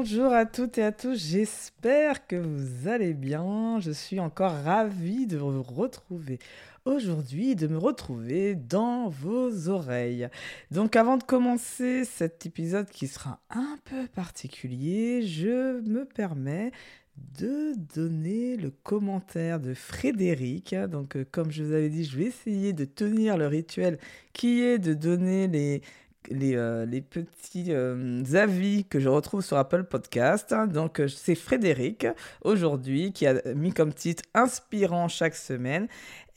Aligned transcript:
Bonjour 0.00 0.32
à 0.32 0.46
toutes 0.46 0.78
et 0.78 0.84
à 0.84 0.92
tous, 0.92 1.18
j'espère 1.30 2.24
que 2.28 2.36
vous 2.36 2.86
allez 2.86 3.14
bien. 3.14 3.80
Je 3.80 3.90
suis 3.90 4.20
encore 4.20 4.52
ravie 4.52 5.26
de 5.26 5.36
vous 5.36 5.60
retrouver 5.60 6.38
aujourd'hui, 6.84 7.56
de 7.56 7.66
me 7.66 7.78
retrouver 7.78 8.54
dans 8.54 9.08
vos 9.08 9.68
oreilles. 9.68 10.28
Donc 10.70 10.94
avant 10.94 11.16
de 11.16 11.24
commencer 11.24 12.04
cet 12.04 12.46
épisode 12.46 12.88
qui 12.88 13.08
sera 13.08 13.40
un 13.50 13.76
peu 13.86 14.06
particulier, 14.06 15.22
je 15.26 15.80
me 15.80 16.04
permets 16.04 16.70
de 17.16 17.74
donner 17.96 18.56
le 18.56 18.70
commentaire 18.70 19.58
de 19.58 19.74
Frédéric. 19.74 20.76
Donc, 20.76 21.16
euh, 21.16 21.26
comme 21.28 21.50
je 21.50 21.64
vous 21.64 21.72
avais 21.72 21.88
dit, 21.88 22.04
je 22.04 22.16
vais 22.16 22.26
essayer 22.26 22.72
de 22.72 22.84
tenir 22.84 23.36
le 23.36 23.48
rituel 23.48 23.98
qui 24.32 24.62
est 24.62 24.78
de 24.78 24.94
donner 24.94 25.48
les 25.48 25.82
les, 26.30 26.56
euh, 26.56 26.86
les 26.86 27.00
petits 27.00 27.66
euh, 27.68 28.22
avis 28.34 28.84
que 28.84 29.00
je 29.00 29.08
retrouve 29.08 29.42
sur 29.42 29.56
Apple 29.56 29.84
Podcast. 29.84 30.54
Donc, 30.72 31.00
euh, 31.00 31.08
c'est 31.08 31.34
Frédéric 31.34 32.06
aujourd'hui 32.42 33.12
qui 33.12 33.26
a 33.26 33.34
mis 33.54 33.72
comme 33.72 33.92
titre 33.92 34.22
Inspirant 34.34 35.08
chaque 35.08 35.34
semaine. 35.34 35.88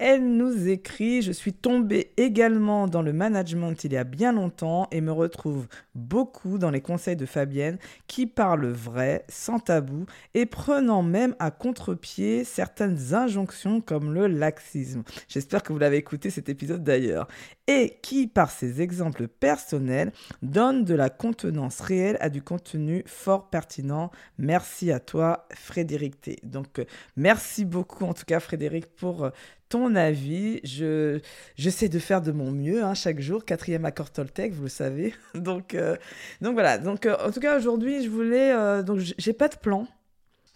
Elle 0.04 0.36
nous 0.36 0.68
écrit 0.68 1.22
Je 1.22 1.32
suis 1.32 1.54
tombée 1.54 2.12
également 2.18 2.88
dans 2.88 3.04
le 3.04 3.14
management 3.14 3.84
il 3.84 3.94
y 3.94 3.98
a 3.98 4.04
bien 4.04 4.34
longtemps 4.34 4.88
et 4.92 5.00
me 5.00 5.12
retrouve 5.12 5.68
beaucoup 5.94 6.58
dans 6.58 6.72
les 6.72 6.82
conseils 6.82 7.16
de 7.16 7.28
Fabienne 7.28 7.78
qui 8.08 8.26
parle 8.26 8.66
vrai, 8.66 9.26
sans 9.30 9.60
tabou 9.60 10.08
et 10.34 10.48
prenant 10.48 11.04
même 11.04 11.36
à 11.38 11.52
contre-pied 11.52 12.44
certaines 12.46 13.14
injonctions 13.14 13.80
comme 13.80 14.12
le 14.12 14.26
laxisme. 14.26 15.04
J'espère 15.28 15.62
que 15.62 15.72
vous 15.72 15.78
l'avez 15.78 15.98
écouté 15.98 16.32
cet 16.32 16.50
épisode 16.50 16.84
d'ailleurs. 16.84 17.28
Et 17.68 18.00
qui, 18.02 18.28
par 18.28 18.50
ses 18.50 18.82
exemples 18.82 19.28
personnels, 19.28 20.12
donne 20.42 20.84
de 20.84 20.96
la 20.96 21.10
contenance 21.10 21.80
réelle 21.80 22.18
à 22.20 22.30
du 22.30 22.42
contenu 22.42 23.04
fort 23.06 23.50
pertinent. 23.50 24.10
Merci 24.40 24.92
à 24.92 25.00
toi, 25.00 25.48
Frédéric 25.54 26.20
T. 26.20 26.40
Donc, 26.44 26.80
euh, 26.80 26.86
merci 27.16 27.64
beaucoup 27.66 28.04
en 28.06 28.14
tout 28.14 28.26
cas, 28.26 28.40
Frédéric, 28.40 28.88
pour 28.96 29.26
euh, 29.26 29.30
ton 29.72 29.96
avis. 29.96 30.60
Je 30.64 31.20
j'essaie 31.56 31.90
de 31.90 31.98
faire 31.98 32.22
de 32.22 32.32
mon 32.32 32.52
mieux 32.52 32.84
hein, 32.84 32.94
chaque 32.94 33.20
jour. 33.20 33.46
Quatrième 33.46 33.86
accord 33.86 34.12
Toltec, 34.12 34.54
vous 34.54 34.64
le 34.64 34.70
savez. 34.70 35.16
donc 35.34 35.74
euh, 35.74 35.96
donc 36.42 36.54
voilà. 36.54 36.78
Donc 36.78 37.06
euh, 37.06 37.16
en 37.26 37.32
tout 37.32 37.40
cas 37.40 37.58
aujourd'hui, 37.58 38.04
je 38.04 38.10
voulais 38.10 38.52
euh, 38.52 38.84
donc 38.84 39.00
j'ai 39.00 39.34
pas 39.34 39.48
de 39.48 39.56
plan. 39.56 39.88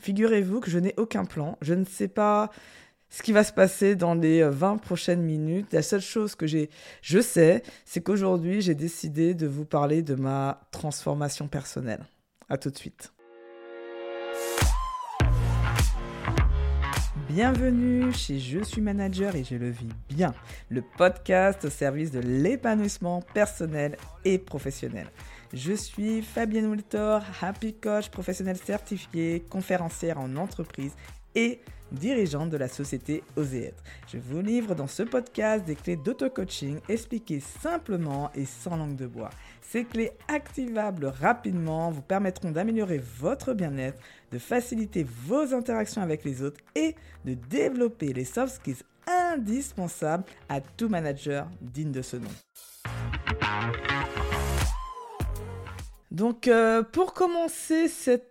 Figurez-vous 0.01 0.59
que 0.59 0.69
je 0.69 0.77
n'ai 0.77 0.93
aucun 0.97 1.25
plan. 1.25 1.57
Je 1.61 1.73
ne 1.73 1.85
sais 1.85 2.09
pas 2.09 2.51
ce 3.09 3.23
qui 3.23 3.31
va 3.31 3.43
se 3.43 3.53
passer 3.53 3.95
dans 3.95 4.13
les 4.13 4.43
20 4.43 4.77
prochaines 4.77 5.21
minutes. 5.21 5.71
La 5.71 5.81
seule 5.81 6.01
chose 6.01 6.35
que 6.35 6.45
j'ai, 6.45 6.69
je 7.01 7.19
sais, 7.19 7.63
c'est 7.85 8.01
qu'aujourd'hui, 8.01 8.61
j'ai 8.61 8.75
décidé 8.75 9.33
de 9.33 9.47
vous 9.47 9.65
parler 9.65 10.01
de 10.01 10.15
ma 10.15 10.67
transformation 10.71 11.47
personnelle. 11.47 12.05
À 12.49 12.57
tout 12.57 12.69
de 12.69 12.77
suite. 12.77 13.13
Bienvenue 17.35 18.13
chez 18.13 18.39
Je 18.39 18.63
suis 18.63 18.79
manager 18.79 19.35
et 19.35 19.43
je 19.43 19.55
le 19.55 19.69
vis 19.69 19.89
bien, 20.07 20.33
le 20.69 20.81
podcast 20.81 21.65
au 21.65 21.69
service 21.69 22.09
de 22.09 22.21
l'épanouissement 22.21 23.21
personnel 23.33 23.97
et 24.23 24.37
professionnel. 24.37 25.07
Je 25.51 25.73
suis 25.73 26.21
Fabienne 26.21 26.67
Wiltor, 26.67 27.21
Happy 27.41 27.73
Coach 27.73 28.07
professionnel 28.07 28.55
certifié, 28.55 29.43
conférencière 29.49 30.17
en 30.17 30.33
entreprise 30.37 30.93
et 31.35 31.59
dirigeante 31.91 32.49
de 32.49 32.57
la 32.57 32.67
société 32.67 33.23
Oser 33.35 33.65
être. 33.65 33.83
Je 34.07 34.17
vous 34.17 34.41
livre 34.41 34.75
dans 34.75 34.87
ce 34.87 35.03
podcast 35.03 35.65
des 35.65 35.75
clés 35.75 35.95
d'auto-coaching 35.95 36.79
expliquées 36.89 37.39
simplement 37.39 38.31
et 38.35 38.45
sans 38.45 38.75
langue 38.75 38.95
de 38.95 39.07
bois. 39.07 39.29
Ces 39.61 39.85
clés 39.85 40.11
activables 40.27 41.05
rapidement 41.05 41.91
vous 41.91 42.01
permettront 42.01 42.51
d'améliorer 42.51 43.01
votre 43.19 43.53
bien-être, 43.53 43.99
de 44.31 44.39
faciliter 44.39 45.05
vos 45.25 45.53
interactions 45.53 46.01
avec 46.01 46.23
les 46.23 46.41
autres 46.41 46.59
et 46.75 46.95
de 47.25 47.33
développer 47.33 48.13
les 48.13 48.25
soft 48.25 48.55
skills 48.55 48.83
indispensables 49.07 50.23
à 50.49 50.61
tout 50.61 50.89
manager 50.89 51.47
digne 51.61 51.91
de 51.91 52.01
ce 52.01 52.17
nom. 52.17 52.31
Donc 56.15 56.47
euh, 56.47 56.81
pour 56.81 57.13
commencer 57.13 57.87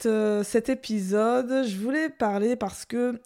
euh, 0.07 0.43
cet 0.43 0.69
épisode, 0.71 1.67
je 1.67 1.77
voulais 1.77 2.09
parler 2.09 2.57
parce 2.57 2.87
que 2.87 3.21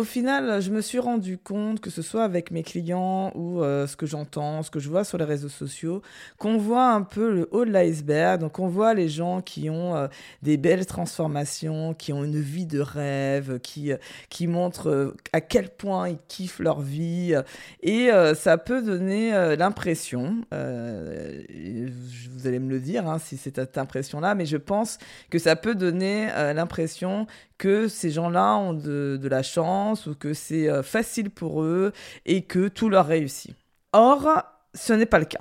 au 0.00 0.04
final, 0.04 0.62
je 0.62 0.70
me 0.70 0.80
suis 0.80 0.98
rendu 0.98 1.36
compte, 1.36 1.80
que 1.80 1.90
ce 1.90 2.00
soit 2.00 2.24
avec 2.24 2.50
mes 2.50 2.62
clients 2.62 3.32
ou 3.34 3.62
euh, 3.62 3.86
ce 3.86 3.96
que 3.96 4.06
j'entends, 4.06 4.62
ce 4.62 4.70
que 4.70 4.80
je 4.80 4.88
vois 4.88 5.04
sur 5.04 5.18
les 5.18 5.26
réseaux 5.26 5.50
sociaux, 5.50 6.00
qu'on 6.38 6.56
voit 6.56 6.90
un 6.90 7.02
peu 7.02 7.30
le 7.30 7.48
haut 7.50 7.66
de 7.66 7.70
l'iceberg. 7.70 8.40
Donc, 8.40 8.58
on 8.58 8.66
voit 8.66 8.94
les 8.94 9.10
gens 9.10 9.42
qui 9.42 9.68
ont 9.68 9.94
euh, 9.94 10.08
des 10.42 10.56
belles 10.56 10.86
transformations, 10.86 11.92
qui 11.92 12.14
ont 12.14 12.24
une 12.24 12.40
vie 12.40 12.64
de 12.64 12.80
rêve, 12.80 13.60
qui, 13.60 13.92
euh, 13.92 13.98
qui 14.30 14.46
montrent 14.46 15.14
à 15.34 15.42
quel 15.42 15.68
point 15.68 16.08
ils 16.08 16.18
kiffent 16.28 16.60
leur 16.60 16.80
vie. 16.80 17.34
Et 17.82 18.08
ça 18.34 18.56
peut 18.56 18.82
donner 18.82 19.32
l'impression, 19.56 20.36
vous 20.50 22.46
allez 22.46 22.58
me 22.58 22.70
le 22.70 22.80
dire 22.80 23.06
hein, 23.06 23.18
si 23.18 23.36
c'est 23.36 23.56
cette 23.56 23.76
impression-là, 23.76 24.34
mais 24.34 24.46
je 24.46 24.56
pense 24.56 24.96
que 25.28 25.38
ça 25.38 25.56
peut 25.56 25.74
donner 25.74 26.28
l'impression 26.54 27.26
que 27.60 27.88
ces 27.88 28.10
gens-là 28.10 28.56
ont 28.56 28.72
de, 28.72 29.18
de, 29.20 29.28
la 29.28 29.42
chance 29.42 29.89
ou 30.06 30.14
que 30.14 30.34
c'est 30.34 30.68
euh, 30.68 30.82
facile 30.82 31.30
pour 31.30 31.62
eux 31.62 31.92
et 32.26 32.42
que 32.42 32.68
tout 32.68 32.88
leur 32.88 33.06
réussit. 33.06 33.54
Or, 33.92 34.42
ce 34.74 34.92
n'est 34.92 35.06
pas 35.06 35.18
le 35.18 35.24
cas. 35.24 35.40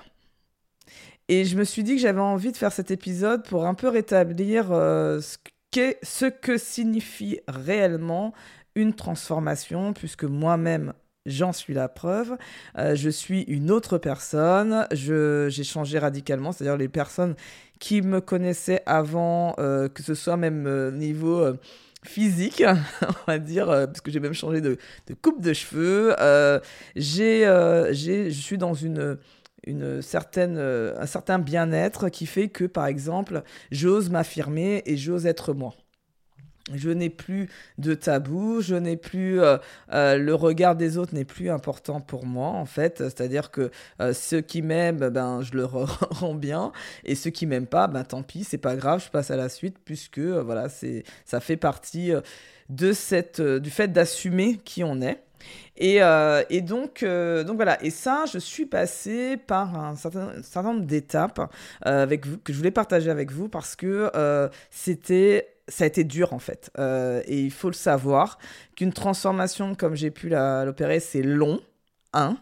Et 1.27 1.45
je 1.45 1.55
me 1.55 1.63
suis 1.63 1.83
dit 1.83 1.95
que 1.95 2.01
j'avais 2.01 2.19
envie 2.19 2.51
de 2.51 2.57
faire 2.57 2.71
cet 2.71 2.89
épisode 2.89 3.45
pour 3.45 3.65
un 3.65 3.75
peu 3.75 3.87
rétablir 3.87 4.71
euh, 4.71 5.21
ce, 5.21 6.25
que 6.25 6.57
signifie 6.57 7.39
réellement 7.47 8.33
une 8.73 8.93
transformation, 8.93 9.93
puisque 9.93 10.23
moi-même, 10.23 10.93
j'en 11.27 11.53
suis 11.53 11.75
la 11.75 11.87
preuve. 11.87 12.35
Euh, 12.79 12.95
je 12.95 13.09
suis 13.11 13.41
une 13.43 13.69
autre 13.69 13.99
personne, 13.99 14.87
j'ai 14.91 15.63
changé 15.63 15.99
radicalement, 15.99 16.51
c'est-à-dire 16.51 16.77
les 16.77 16.89
personnes 16.89 17.35
qui 17.79 18.01
me 18.01 18.21
connaissaient 18.21 18.81
avant, 18.87 19.53
que 19.53 20.03
ce 20.03 20.15
soit 20.15 20.35
même 20.35 20.97
niveau 20.97 21.53
physique, 22.03 22.63
on 23.01 23.31
va 23.31 23.39
dire, 23.39 23.69
euh, 23.69 23.85
parce 23.85 24.01
que 24.01 24.11
j'ai 24.11 24.19
même 24.19 24.33
changé 24.33 24.61
de, 24.61 24.77
coupe 25.21 25.41
de 25.41 25.53
cheveux. 25.53 26.15
Euh, 26.19 26.59
euh, 26.97 27.89
j'ai, 27.91 28.31
je 28.31 28.41
suis 28.41 28.57
dans 28.57 28.73
une, 28.73 29.17
une 29.65 30.01
certaine, 30.01 30.57
un 30.57 31.05
certain 31.05 31.39
bien-être 31.39 32.09
qui 32.09 32.25
fait 32.25 32.49
que, 32.49 32.65
par 32.65 32.87
exemple, 32.87 33.43
j'ose 33.71 34.09
m'affirmer 34.09 34.83
et 34.85 34.97
j'ose 34.97 35.25
être 35.25 35.53
moi. 35.53 35.75
Je 36.73 36.89
n'ai 36.89 37.09
plus 37.09 37.49
de 37.77 37.93
tabou, 37.93 38.61
je 38.61 38.75
n'ai 38.75 38.97
plus 38.97 39.41
euh, 39.41 39.57
euh, 39.93 40.17
le 40.17 40.35
regard 40.35 40.75
des 40.75 40.97
autres 40.97 41.13
n'est 41.13 41.25
plus 41.25 41.49
important 41.49 42.01
pour 42.01 42.25
moi 42.25 42.49
en 42.49 42.65
fait. 42.65 42.97
C'est-à-dire 42.99 43.51
que 43.51 43.71
euh, 44.01 44.13
ceux 44.13 44.41
qui 44.41 44.61
m'aiment, 44.61 45.09
ben 45.09 45.41
je 45.41 45.53
le 45.53 45.65
rends 45.65 46.35
bien, 46.35 46.71
et 47.05 47.15
ceux 47.15 47.29
qui 47.29 47.45
m'aiment 47.45 47.67
pas, 47.67 47.87
ben 47.87 48.03
tant 48.03 48.23
pis, 48.23 48.43
c'est 48.43 48.57
pas 48.57 48.75
grave, 48.75 49.03
je 49.03 49.09
passe 49.09 49.31
à 49.31 49.37
la 49.37 49.49
suite 49.49 49.77
puisque 49.83 50.19
voilà 50.19 50.69
c'est 50.69 51.03
ça 51.25 51.39
fait 51.39 51.57
partie 51.57 52.11
de 52.69 52.93
cette 52.93 53.41
du 53.41 53.69
fait 53.69 53.87
d'assumer 53.87 54.57
qui 54.63 54.83
on 54.83 55.01
est. 55.01 55.23
Et, 55.77 55.99
et 56.49 56.61
donc, 56.61 57.05
donc 57.05 57.55
voilà, 57.55 57.81
et 57.81 57.89
ça, 57.89 58.25
je 58.31 58.37
suis 58.37 58.65
passée 58.65 59.37
par 59.37 59.79
un 59.79 59.95
certain, 59.95 60.33
certain 60.43 60.73
nombre 60.73 60.85
d'étapes 60.85 61.39
avec 61.81 62.21
que 62.43 62.51
je 62.51 62.57
voulais 62.57 62.71
partager 62.71 63.09
avec 63.09 63.31
vous 63.31 63.47
parce 63.47 63.77
que 63.77 64.11
c'était 64.69 65.47
ça 65.69 65.83
a 65.83 65.87
été 65.87 66.03
dur 66.03 66.33
en 66.33 66.39
fait. 66.39 66.71
Euh, 66.77 67.21
et 67.25 67.39
il 67.39 67.51
faut 67.51 67.69
le 67.69 67.73
savoir 67.73 68.37
qu'une 68.75 68.93
transformation 68.93 69.75
comme 69.75 69.95
j'ai 69.95 70.11
pu 70.11 70.29
l'opérer, 70.29 70.99
c'est 70.99 71.21
long. 71.21 71.59
Un. 72.11 72.37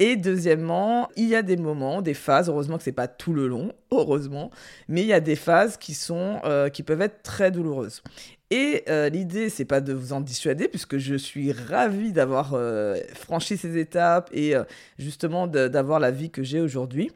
Et 0.00 0.16
deuxièmement, 0.16 1.08
il 1.16 1.28
y 1.28 1.34
a 1.34 1.40
des 1.40 1.56
moments, 1.56 2.02
des 2.02 2.12
phases, 2.12 2.50
heureusement 2.50 2.76
que 2.76 2.82
c'est 2.82 2.92
pas 2.92 3.08
tout 3.08 3.32
le 3.32 3.48
long, 3.48 3.72
heureusement, 3.90 4.50
mais 4.86 5.00
il 5.00 5.06
y 5.06 5.14
a 5.14 5.20
des 5.20 5.34
phases 5.34 5.78
qui 5.78 5.94
sont, 5.94 6.40
euh, 6.44 6.68
qui 6.68 6.82
peuvent 6.82 7.00
être 7.00 7.22
très 7.22 7.50
douloureuses. 7.50 8.02
Et 8.50 8.84
euh, 8.90 9.08
l'idée, 9.08 9.48
c'est 9.48 9.64
pas 9.64 9.80
de 9.80 9.94
vous 9.94 10.12
en 10.12 10.20
dissuader, 10.20 10.68
puisque 10.68 10.98
je 10.98 11.14
suis 11.14 11.52
ravie 11.52 12.12
d'avoir 12.12 12.54
franchi 13.14 13.56
ces 13.56 13.78
étapes 13.78 14.28
et 14.34 14.52
justement 14.98 15.46
d'avoir 15.46 16.00
la 16.00 16.10
vie 16.10 16.28
que 16.28 16.42
j'ai 16.42 16.60
aujourd'hui 16.60 17.10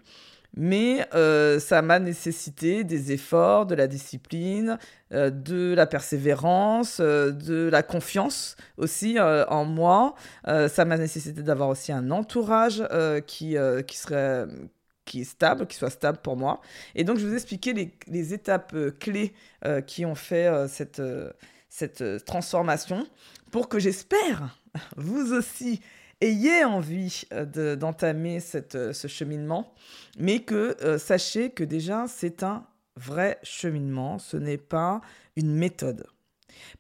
mais 0.54 1.06
euh, 1.14 1.58
ça 1.58 1.82
m'a 1.82 1.98
nécessité 1.98 2.84
des 2.84 3.12
efforts, 3.12 3.66
de 3.66 3.74
la 3.74 3.86
discipline, 3.86 4.78
euh, 5.12 5.30
de 5.30 5.74
la 5.74 5.86
persévérance, 5.86 6.98
euh, 7.00 7.30
de 7.30 7.68
la 7.70 7.82
confiance 7.82 8.56
aussi 8.76 9.18
en 9.20 9.64
moi. 9.64 10.14
ça 10.44 10.84
m'a 10.84 10.98
nécessité 10.98 11.42
d'avoir 11.42 11.68
aussi 11.68 11.92
un 11.92 12.10
entourage 12.10 12.82
qui, 13.26 13.56
qui 13.86 13.96
serait 13.96 14.46
qui 15.04 15.22
est 15.22 15.24
stable, 15.24 15.66
qui 15.66 15.76
soit 15.76 15.90
stable 15.90 16.18
pour 16.22 16.36
moi. 16.36 16.60
Et 16.94 17.04
donc, 17.04 17.18
je 17.18 17.26
vous 17.26 17.34
expliquer 17.34 17.72
les, 17.72 17.92
les 18.06 18.34
étapes 18.34 18.74
clés 18.98 19.34
qui 19.86 20.04
ont 20.06 20.14
fait 20.14 20.50
cette, 20.68 21.02
cette 21.68 22.24
transformation 22.24 23.06
pour 23.50 23.68
que 23.68 23.78
j'espère, 23.78 24.58
vous 24.96 25.32
aussi, 25.32 25.80
ayez 26.22 26.64
envie 26.64 27.24
d'entamer 27.76 28.40
cette 28.40 28.92
ce 28.92 29.08
cheminement 29.08 29.74
mais 30.18 30.40
que 30.40 30.76
euh, 30.82 30.98
sachez 30.98 31.50
que 31.50 31.64
déjà, 31.64 32.06
c'est 32.08 32.42
un 32.42 32.66
vrai 32.96 33.38
cheminement, 33.42 34.18
ce 34.18 34.36
n'est 34.36 34.58
pas 34.58 35.00
une 35.36 35.54
méthode. 35.54 36.06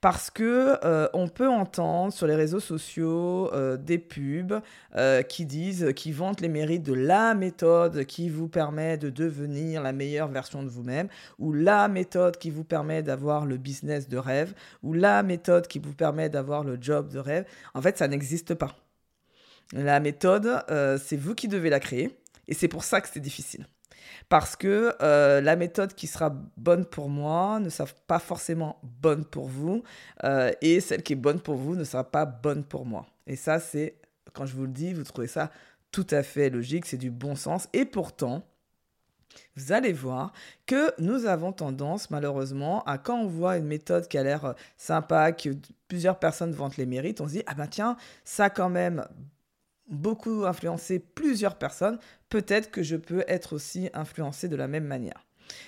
Parce 0.02 0.30
que 0.30 0.76
euh, 0.84 1.08
on 1.14 1.28
peut 1.28 1.48
entendre 1.48 2.12
sur 2.12 2.26
les 2.26 2.34
réseaux 2.34 2.60
sociaux 2.60 3.50
euh, 3.54 3.78
des 3.78 3.98
pubs 3.98 4.60
euh, 4.96 5.22
qui 5.22 5.46
disent, 5.46 5.92
qui 5.96 6.12
vantent 6.12 6.42
les 6.42 6.50
mérites 6.50 6.82
de 6.82 6.92
la 6.92 7.34
méthode 7.34 8.04
qui 8.04 8.28
vous 8.28 8.48
permet 8.48 8.98
de 8.98 9.08
devenir 9.08 9.82
la 9.82 9.92
meilleure 9.92 10.28
version 10.28 10.62
de 10.62 10.68
vous-même, 10.68 11.08
ou 11.38 11.52
la 11.54 11.88
méthode 11.88 12.36
qui 12.36 12.50
vous 12.50 12.64
permet 12.64 13.02
d'avoir 13.02 13.46
le 13.46 13.56
business 13.56 14.08
de 14.08 14.18
rêve, 14.18 14.54
ou 14.82 14.92
la 14.92 15.22
méthode 15.22 15.66
qui 15.66 15.78
vous 15.78 15.94
permet 15.94 16.28
d'avoir 16.28 16.64
le 16.64 16.76
job 16.78 17.08
de 17.08 17.18
rêve. 17.18 17.46
En 17.72 17.80
fait, 17.80 17.96
ça 17.96 18.08
n'existe 18.08 18.54
pas. 18.54 18.76
La 19.72 20.00
méthode, 20.00 20.64
c'est 21.02 21.16
vous 21.16 21.34
qui 21.34 21.48
devez 21.48 21.70
la 21.70 21.80
créer, 21.80 22.16
et 22.48 22.54
c'est 22.54 22.68
pour 22.68 22.84
ça 22.84 23.00
que 23.00 23.08
c'est 23.08 23.20
difficile 23.20 23.66
parce 24.28 24.56
que 24.56 24.94
euh, 25.02 25.40
la 25.40 25.56
méthode 25.56 25.94
qui 25.94 26.06
sera 26.06 26.30
bonne 26.56 26.84
pour 26.84 27.08
moi 27.08 27.60
ne 27.60 27.68
sera 27.68 27.88
pas 28.06 28.18
forcément 28.18 28.78
bonne 28.82 29.24
pour 29.24 29.46
vous, 29.46 29.82
euh, 30.24 30.50
et 30.60 30.80
celle 30.80 31.02
qui 31.02 31.12
est 31.14 31.16
bonne 31.16 31.40
pour 31.40 31.56
vous 31.56 31.76
ne 31.76 31.84
sera 31.84 32.10
pas 32.10 32.24
bonne 32.24 32.64
pour 32.64 32.86
moi. 32.86 33.06
Et 33.26 33.36
ça, 33.36 33.60
c'est, 33.60 33.96
quand 34.32 34.46
je 34.46 34.54
vous 34.54 34.62
le 34.62 34.72
dis, 34.72 34.92
vous 34.92 35.04
trouvez 35.04 35.26
ça 35.26 35.50
tout 35.90 36.06
à 36.10 36.22
fait 36.22 36.48
logique, 36.48 36.86
c'est 36.86 36.96
du 36.96 37.10
bon 37.10 37.36
sens, 37.36 37.68
et 37.72 37.84
pourtant, 37.84 38.42
vous 39.56 39.72
allez 39.72 39.92
voir 39.92 40.32
que 40.66 40.92
nous 40.98 41.26
avons 41.26 41.52
tendance, 41.52 42.10
malheureusement, 42.10 42.82
à 42.84 42.98
quand 42.98 43.18
on 43.18 43.26
voit 43.26 43.56
une 43.56 43.66
méthode 43.66 44.08
qui 44.08 44.18
a 44.18 44.22
l'air 44.22 44.44
euh, 44.44 44.52
sympa, 44.76 45.32
que 45.32 45.50
plusieurs 45.88 46.18
personnes 46.18 46.52
vantent 46.52 46.76
les 46.76 46.86
mérites, 46.86 47.20
on 47.20 47.26
se 47.26 47.32
dit, 47.32 47.42
ah 47.46 47.54
ben 47.54 47.66
tiens, 47.66 47.96
ça 48.24 48.50
quand 48.50 48.70
même 48.70 49.06
beaucoup 49.88 50.44
influencé 50.46 50.98
plusieurs 50.98 51.56
personnes, 51.56 51.98
peut-être 52.28 52.70
que 52.70 52.82
je 52.82 52.96
peux 52.96 53.24
être 53.28 53.54
aussi 53.54 53.90
influencé 53.94 54.48
de 54.48 54.56
la 54.56 54.68
même 54.68 54.84
manière. 54.84 55.26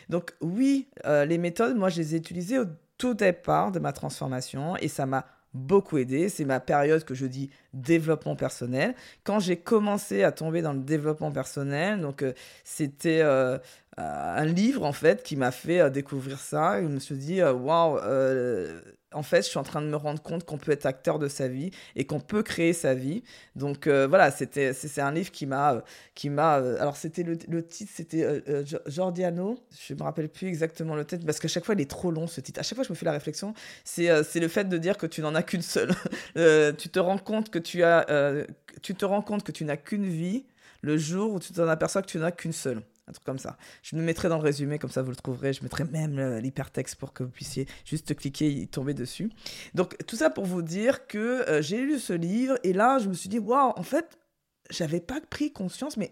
Donc 0.09 0.35
oui, 0.41 0.89
euh, 1.05 1.25
les 1.25 1.39
méthodes, 1.39 1.77
moi 1.77 1.89
je 1.89 2.01
les 2.01 2.15
ai 2.15 2.19
utilisées 2.19 2.59
au 2.59 2.67
tout 2.99 3.15
départ 3.15 3.73
de 3.73 3.79
ma 3.79 3.93
transformation 3.93 4.77
et 4.77 4.89
ça 4.89 5.07
m'a 5.07 5.27
beaucoup 5.55 5.99
aidé. 5.99 6.29
C'est 6.29 6.45
ma 6.45 6.61
période 6.61 7.05
que 7.05 7.15
je 7.15 7.27
dis 7.27 7.51
développement 7.73 8.37
personnel. 8.37 8.95
Quand 9.23 9.39
j'ai 9.39 9.57
commencé 9.57 10.23
à 10.25 10.33
tomber 10.33 10.63
dans 10.63 10.73
le 10.73 10.81
développement 10.81 11.31
personnel, 11.31 12.01
donc 12.01 12.23
euh, 12.23 12.33
c'était 12.65 13.21
euh, 13.23 13.59
un 13.97 14.45
livre 14.45 14.85
en 14.85 14.93
fait 14.93 15.23
qui 15.23 15.37
m'a 15.37 15.51
fait 15.51 15.91
découvrir 15.91 16.39
ça. 16.39 16.81
Et 16.81 16.83
je 16.83 16.89
me 16.89 16.99
suis 16.99 17.17
dit 17.17 17.43
waouh 17.43 17.99
en 19.15 19.23
fait, 19.23 19.43
je 19.43 19.49
suis 19.49 19.59
en 19.59 19.63
train 19.63 19.81
de 19.81 19.87
me 19.87 19.97
rendre 19.97 20.21
compte 20.21 20.45
qu'on 20.45 20.59
peut 20.59 20.73
être 20.73 20.87
acteur 20.87 21.19
de 21.19 21.29
sa 21.29 21.49
vie 21.49 21.71
et 21.97 22.05
qu'on 22.05 22.21
peut 22.21 22.43
créer 22.43 22.73
sa 22.73 22.95
vie. 22.95 23.23
Donc 23.57 23.87
euh, 23.87 24.07
voilà, 24.07 24.31
c'était 24.31 24.73
c'est 24.73 25.01
un 25.01 25.13
livre 25.13 25.31
qui 25.31 25.47
m'a 25.47 25.83
qui 26.15 26.31
m'a 26.31 26.59
euh, 26.59 26.77
alors 26.81 26.97
c'était 26.97 27.23
le, 27.23 27.37
titre 27.37 27.93
c'était 27.95 28.25
euh, 28.25 28.65
Jordiano, 28.87 29.59
je 29.87 29.95
me 29.95 30.03
rappelle 30.03 30.29
plus 30.29 30.49
exactement 30.49 30.95
le 30.95 31.05
titre 31.05 31.25
parce 31.25 31.39
qu'à 31.39 31.49
chaque 31.49 31.65
fois 31.65 31.75
il 31.75 31.81
est 31.81 31.91
trop 31.91 32.11
long 32.11 32.27
ce 32.27 32.41
titre. 32.41 32.61
À 32.61 32.63
chaque 32.63 32.77
fois 32.77 32.85
je 32.85 32.93
me 32.93 32.97
fais 32.97 33.07
la 33.07 33.13
réflexion, 33.13 33.55
c'est 33.85 34.25
c'est 34.25 34.41
le 34.41 34.49
fait 34.49 34.69
de 34.69 34.79
dire 34.79 34.99
que 34.99 35.07
tu 35.07 35.23
n'en 35.23 35.35
as 35.35 35.43
qu'une 35.43 35.63
seule. 35.63 35.91
tu 36.79 36.89
te 36.89 36.99
rends 36.99 37.19
compte 37.19 37.51
que 37.51 37.59
tu 37.59 37.83
as 37.83 38.07
tu 38.83 38.95
te 38.95 39.05
rends 39.05 39.23
compte 39.23 39.45
que 39.45 39.53
tu 39.53 39.65
n'as 39.65 39.77
qu'une 39.77 40.07
vie 40.07 40.45
le 40.83 40.99
jour 40.99 41.33
où 41.33 41.41
tu 41.41 41.53
t'en 41.53 41.69
aperçois 41.69 42.03
que 42.03 42.09
tu 42.09 42.19
n'as 42.19 42.33
qu'une 42.33 42.53
seule 42.53 42.83
un 43.07 43.13
truc 43.13 43.25
comme 43.25 43.39
ça. 43.39 43.57
Je 43.83 43.97
me 43.97 44.03
mettrai 44.03 44.29
dans 44.29 44.39
le 44.39 44.43
résumé, 44.43 44.79
comme 44.79 44.91
ça 44.91 45.03
vous 45.03 45.11
le 45.11 45.17
trouverez. 45.17 45.53
Je 45.53 45.63
mettrai 45.63 45.85
même 45.85 46.39
l'hypertexte 46.39 46.97
pour 46.97 47.13
que 47.13 47.23
vous 47.23 47.31
puissiez 47.31 47.67
juste 47.85 48.15
cliquer 48.15 48.63
et 48.63 48.67
tomber 48.67 48.95
dessus. 48.95 49.31
Donc 49.75 49.97
tout 50.07 50.17
ça 50.17 50.31
pour 50.31 50.47
vous 50.47 50.63
dire 50.63 51.07
que 51.07 51.49
euh, 51.49 51.63
j'ai 51.63 51.81
lu 51.83 51.99
ce 51.99 52.13
livre 52.13 52.59
et 52.63 52.73
là 52.73 52.99
je 52.99 53.09
me 53.09 53.15
suis 53.15 53.29
dit, 53.29 53.39
waouh, 53.39 53.73
en 53.77 53.83
fait, 53.83 54.19
j'avais 54.71 55.01
pas 55.01 55.21
pris 55.21 55.53
conscience, 55.53 55.97
mais 55.97 56.11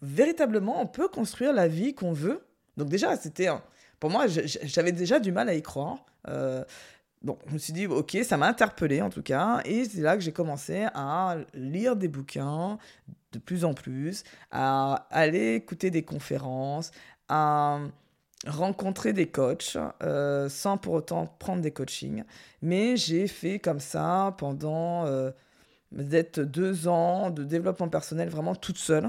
véritablement, 0.00 0.80
on 0.80 0.86
peut 0.86 1.08
construire 1.08 1.52
la 1.52 1.68
vie 1.68 1.94
qu'on 1.94 2.12
veut. 2.12 2.46
Donc 2.76 2.88
déjà, 2.88 3.16
c'était... 3.16 3.48
Pour 4.00 4.10
moi, 4.10 4.26
j'avais 4.26 4.92
déjà 4.92 5.20
du 5.20 5.32
mal 5.32 5.48
à 5.48 5.54
y 5.54 5.62
croire. 5.62 6.04
Euh, 6.28 6.64
Bon, 7.24 7.38
je 7.46 7.54
me 7.54 7.58
suis 7.58 7.72
dit, 7.72 7.86
ok, 7.86 8.18
ça 8.22 8.36
m'a 8.36 8.46
interpellé 8.46 9.00
en 9.00 9.08
tout 9.08 9.22
cas, 9.22 9.62
et 9.64 9.86
c'est 9.86 10.02
là 10.02 10.14
que 10.14 10.22
j'ai 10.22 10.30
commencé 10.30 10.86
à 10.92 11.38
lire 11.54 11.96
des 11.96 12.06
bouquins 12.08 12.76
de 13.34 13.38
plus 13.38 13.64
en 13.64 13.74
plus, 13.74 14.24
à 14.50 15.06
aller 15.10 15.54
écouter 15.54 15.90
des 15.90 16.02
conférences, 16.02 16.90
à 17.28 17.80
rencontrer 18.46 19.12
des 19.12 19.26
coachs, 19.26 19.76
euh, 20.02 20.48
sans 20.48 20.76
pour 20.78 20.94
autant 20.94 21.26
prendre 21.38 21.62
des 21.62 21.70
coachings. 21.70 22.24
Mais 22.62 22.96
j'ai 22.96 23.26
fait 23.26 23.58
comme 23.58 23.80
ça 23.80 24.34
pendant 24.38 25.06
euh, 25.06 25.30
peut-être 25.94 26.40
deux 26.40 26.88
ans 26.88 27.30
de 27.30 27.44
développement 27.44 27.88
personnel 27.88 28.28
vraiment 28.28 28.54
toute 28.54 28.78
seule. 28.78 29.08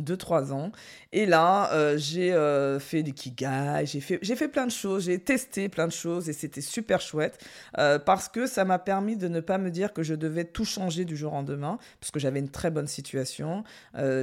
2-3 0.00 0.52
ans. 0.52 0.72
Et 1.12 1.26
là, 1.26 1.70
euh, 1.72 1.98
j'ai 1.98 2.32
euh, 2.32 2.78
fait 2.80 3.02
du 3.02 3.12
kigai, 3.12 3.84
j'ai 3.84 4.00
fait, 4.00 4.18
j'ai 4.22 4.36
fait 4.36 4.48
plein 4.48 4.66
de 4.66 4.70
choses, 4.70 5.04
j'ai 5.04 5.18
testé 5.18 5.68
plein 5.68 5.86
de 5.86 5.92
choses 5.92 6.28
et 6.28 6.32
c'était 6.32 6.62
super 6.62 7.00
chouette 7.00 7.38
euh, 7.78 7.98
parce 7.98 8.28
que 8.28 8.46
ça 8.46 8.64
m'a 8.64 8.78
permis 8.78 9.16
de 9.16 9.28
ne 9.28 9.40
pas 9.40 9.58
me 9.58 9.70
dire 9.70 9.92
que 9.92 10.02
je 10.02 10.14
devais 10.14 10.44
tout 10.44 10.64
changer 10.64 11.04
du 11.04 11.16
jour 11.16 11.32
au 11.32 11.36
lendemain 11.36 11.78
parce 12.00 12.10
que 12.10 12.18
j'avais 12.18 12.38
une 12.38 12.48
très 12.48 12.70
bonne 12.70 12.86
situation. 12.86 13.64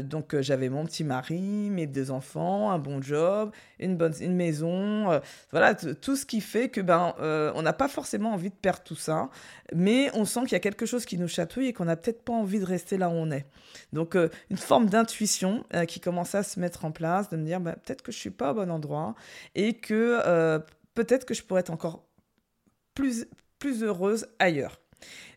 donc 0.03 0.39
j'avais 0.39 0.69
mon 0.69 0.85
petit 0.85 1.03
mari, 1.03 1.69
mes 1.69 1.87
deux 1.87 2.11
enfants, 2.11 2.71
un 2.71 2.79
bon 2.79 3.01
job, 3.01 3.51
une 3.79 3.95
bonne 3.95 4.13
une 4.19 4.35
maison, 4.35 5.21
voilà 5.51 5.75
tout 5.75 6.15
ce 6.15 6.25
qui 6.25 6.41
fait 6.41 6.69
que 6.69 6.81
ben 6.81 7.13
on 7.19 7.61
n'a 7.61 7.73
pas 7.73 7.87
forcément 7.87 8.33
envie 8.33 8.49
de 8.49 8.55
perdre 8.55 8.83
tout 8.83 8.95
ça, 8.95 9.29
mais 9.75 10.09
on 10.13 10.25
sent 10.25 10.41
qu'il 10.41 10.53
y 10.53 10.55
a 10.55 10.59
quelque 10.59 10.85
chose 10.85 11.05
qui 11.05 11.17
nous 11.17 11.27
chatouille 11.27 11.67
et 11.67 11.73
qu'on 11.73 11.85
n'a 11.85 11.95
peut-être 11.95 12.23
pas 12.23 12.33
envie 12.33 12.59
de 12.59 12.65
rester 12.65 12.97
là 12.97 13.09
où 13.09 13.13
on 13.13 13.31
est. 13.31 13.45
Donc 13.93 14.15
une 14.49 14.57
forme 14.57 14.87
d'intuition 14.87 15.63
euh, 15.73 15.85
qui 15.85 15.99
commençait 15.99 16.39
à 16.39 16.43
se 16.43 16.59
mettre 16.59 16.85
en 16.85 16.91
place, 16.91 17.29
de 17.29 17.37
me 17.37 17.45
dire 17.45 17.59
bah, 17.59 17.75
peut-être 17.83 18.01
que 18.01 18.11
je 18.11 18.17
suis 18.17 18.29
pas 18.29 18.51
au 18.51 18.55
bon 18.55 18.71
endroit 18.71 19.15
et 19.55 19.73
que 19.73 20.21
euh, 20.25 20.59
peut-être 20.95 21.25
que 21.25 21.33
je 21.33 21.43
pourrais 21.43 21.61
être 21.61 21.71
encore 21.71 22.03
plus, 22.93 23.27
plus 23.59 23.83
heureuse 23.83 24.27
ailleurs. 24.39 24.81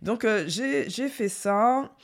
Donc 0.03 0.25
euh, 0.25 0.45
j'ai 0.47 1.09
fait 1.09 1.29
ça. 1.29 1.95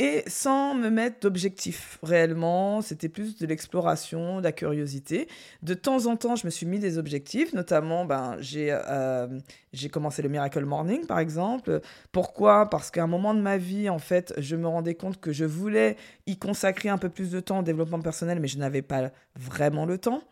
Et 0.00 0.24
sans 0.26 0.74
me 0.74 0.90
mettre 0.90 1.20
d'objectif 1.20 2.00
réellement, 2.02 2.82
c'était 2.82 3.08
plus 3.08 3.36
de 3.36 3.46
l'exploration, 3.46 4.38
de 4.38 4.42
la 4.42 4.50
curiosité. 4.50 5.28
De 5.62 5.74
temps 5.74 6.06
en 6.06 6.16
temps, 6.16 6.34
je 6.34 6.46
me 6.46 6.50
suis 6.50 6.66
mis 6.66 6.80
des 6.80 6.98
objectifs, 6.98 7.52
notamment 7.52 8.04
ben, 8.04 8.36
j'ai 8.40 8.70
euh, 8.72 9.28
commencé 9.92 10.20
le 10.20 10.28
Miracle 10.28 10.64
Morning 10.64 11.06
par 11.06 11.20
exemple. 11.20 11.80
Pourquoi? 12.10 12.68
Parce 12.70 12.90
qu'à 12.90 13.04
un 13.04 13.06
moment 13.06 13.34
de 13.34 13.40
ma 13.40 13.56
vie, 13.56 13.88
en 13.88 14.00
fait, 14.00 14.34
je 14.36 14.56
me 14.56 14.66
rendais 14.66 14.96
compte 14.96 15.20
que 15.20 15.32
je 15.32 15.44
voulais 15.44 15.96
y 16.26 16.38
consacrer 16.38 16.88
un 16.88 16.98
peu 16.98 17.08
plus 17.08 17.30
de 17.30 17.38
temps 17.38 17.60
au 17.60 17.62
développement 17.62 18.00
personnel, 18.00 18.40
mais 18.40 18.48
je 18.48 18.58
n'avais 18.58 18.82
pas 18.82 19.12
vraiment 19.36 19.86
le 19.86 19.98
temps. 19.98 20.24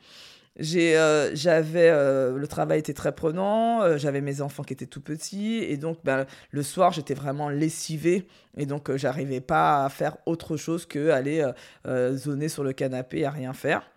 J'ai, 0.58 0.98
euh, 0.98 1.34
j'avais, 1.34 1.88
euh, 1.88 2.36
le 2.36 2.46
travail 2.46 2.78
était 2.78 2.92
très 2.92 3.12
prenant, 3.12 3.82
euh, 3.82 3.96
j'avais 3.96 4.20
mes 4.20 4.42
enfants 4.42 4.62
qui 4.62 4.74
étaient 4.74 4.86
tout 4.86 5.00
petits, 5.00 5.56
et 5.56 5.78
donc 5.78 5.98
ben, 6.04 6.26
le 6.50 6.62
soir 6.62 6.92
j'étais 6.92 7.14
vraiment 7.14 7.48
lessivée, 7.48 8.26
et 8.58 8.66
donc 8.66 8.94
j'arrivais 8.96 9.40
pas 9.40 9.84
à 9.84 9.88
faire 9.88 10.18
autre 10.26 10.58
chose 10.58 10.84
que 10.84 11.08
aller 11.08 11.42
zoner 11.86 12.48
sur 12.48 12.64
le 12.64 12.72
canapé 12.74 13.24
à 13.24 13.30
rien 13.30 13.54
faire. 13.54 13.91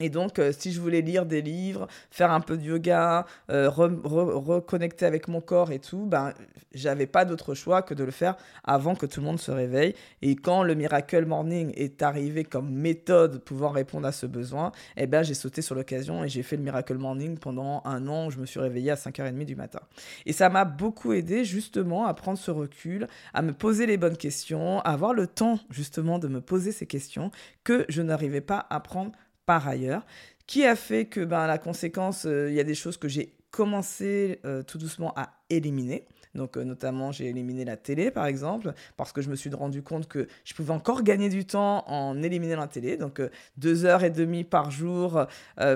Et 0.00 0.08
donc, 0.08 0.38
euh, 0.38 0.50
si 0.56 0.72
je 0.72 0.80
voulais 0.80 1.02
lire 1.02 1.26
des 1.26 1.42
livres, 1.42 1.86
faire 2.10 2.32
un 2.32 2.40
peu 2.40 2.56
de 2.56 2.62
yoga, 2.62 3.26
euh, 3.50 3.68
reconnecter 3.68 5.04
avec 5.04 5.28
mon 5.28 5.42
corps 5.42 5.72
et 5.72 5.78
tout, 5.78 6.06
ben, 6.06 6.32
j'avais 6.72 7.06
pas 7.06 7.26
d'autre 7.26 7.54
choix 7.54 7.82
que 7.82 7.92
de 7.92 8.02
le 8.02 8.10
faire 8.10 8.36
avant 8.64 8.94
que 8.94 9.04
tout 9.04 9.20
le 9.20 9.26
monde 9.26 9.38
se 9.38 9.50
réveille. 9.50 9.94
Et 10.22 10.36
quand 10.36 10.62
le 10.62 10.74
Miracle 10.74 11.26
Morning 11.26 11.72
est 11.76 12.00
arrivé 12.00 12.44
comme 12.44 12.70
méthode 12.70 13.40
pouvant 13.44 13.68
répondre 13.68 14.06
à 14.06 14.12
ce 14.12 14.24
besoin, 14.24 14.72
eh 14.96 15.06
ben, 15.06 15.22
j'ai 15.22 15.34
sauté 15.34 15.60
sur 15.60 15.74
l'occasion 15.74 16.24
et 16.24 16.30
j'ai 16.30 16.42
fait 16.42 16.56
le 16.56 16.62
Miracle 16.62 16.96
Morning 16.96 17.36
pendant 17.36 17.82
un 17.84 18.08
an 18.08 18.28
où 18.28 18.30
je 18.30 18.38
me 18.38 18.46
suis 18.46 18.60
réveillée 18.60 18.92
à 18.92 18.96
5h30 18.96 19.44
du 19.44 19.56
matin. 19.56 19.80
Et 20.24 20.32
ça 20.32 20.48
m'a 20.48 20.64
beaucoup 20.64 21.12
aidé 21.12 21.44
justement 21.44 22.06
à 22.06 22.14
prendre 22.14 22.38
ce 22.38 22.50
recul, 22.50 23.06
à 23.34 23.42
me 23.42 23.52
poser 23.52 23.84
les 23.84 23.98
bonnes 23.98 24.16
questions, 24.16 24.80
à 24.80 24.92
avoir 24.92 25.12
le 25.12 25.26
temps 25.26 25.58
justement 25.68 26.18
de 26.18 26.28
me 26.28 26.40
poser 26.40 26.72
ces 26.72 26.86
questions 26.86 27.30
que 27.64 27.84
je 27.90 28.00
n'arrivais 28.00 28.40
pas 28.40 28.66
à 28.70 28.80
prendre 28.80 29.12
par 29.50 29.66
ailleurs, 29.66 30.06
qui 30.46 30.64
a 30.64 30.76
fait 30.76 31.06
que 31.06 31.24
ben, 31.24 31.48
la 31.48 31.58
conséquence, 31.58 32.24
euh, 32.24 32.50
il 32.50 32.54
y 32.54 32.60
a 32.60 32.62
des 32.62 32.76
choses 32.76 32.96
que 32.96 33.08
j'ai 33.08 33.34
commencé 33.50 34.38
euh, 34.44 34.62
tout 34.62 34.78
doucement 34.78 35.12
à 35.16 35.30
éliminer. 35.50 36.06
Donc 36.36 36.56
euh, 36.56 36.62
notamment, 36.62 37.10
j'ai 37.10 37.26
éliminé 37.30 37.64
la 37.64 37.76
télé, 37.76 38.12
par 38.12 38.26
exemple, 38.26 38.72
parce 38.96 39.12
que 39.12 39.22
je 39.22 39.28
me 39.28 39.34
suis 39.34 39.50
rendu 39.50 39.82
compte 39.82 40.06
que 40.06 40.28
je 40.44 40.54
pouvais 40.54 40.70
encore 40.70 41.02
gagner 41.02 41.30
du 41.30 41.44
temps 41.46 41.82
en 41.88 42.22
éliminant 42.22 42.60
la 42.60 42.68
télé. 42.68 42.96
Donc 42.96 43.20
deux 43.56 43.84
heures 43.86 44.04
et 44.04 44.10
demie 44.10 44.44
par 44.44 44.70
jour, 44.70 45.26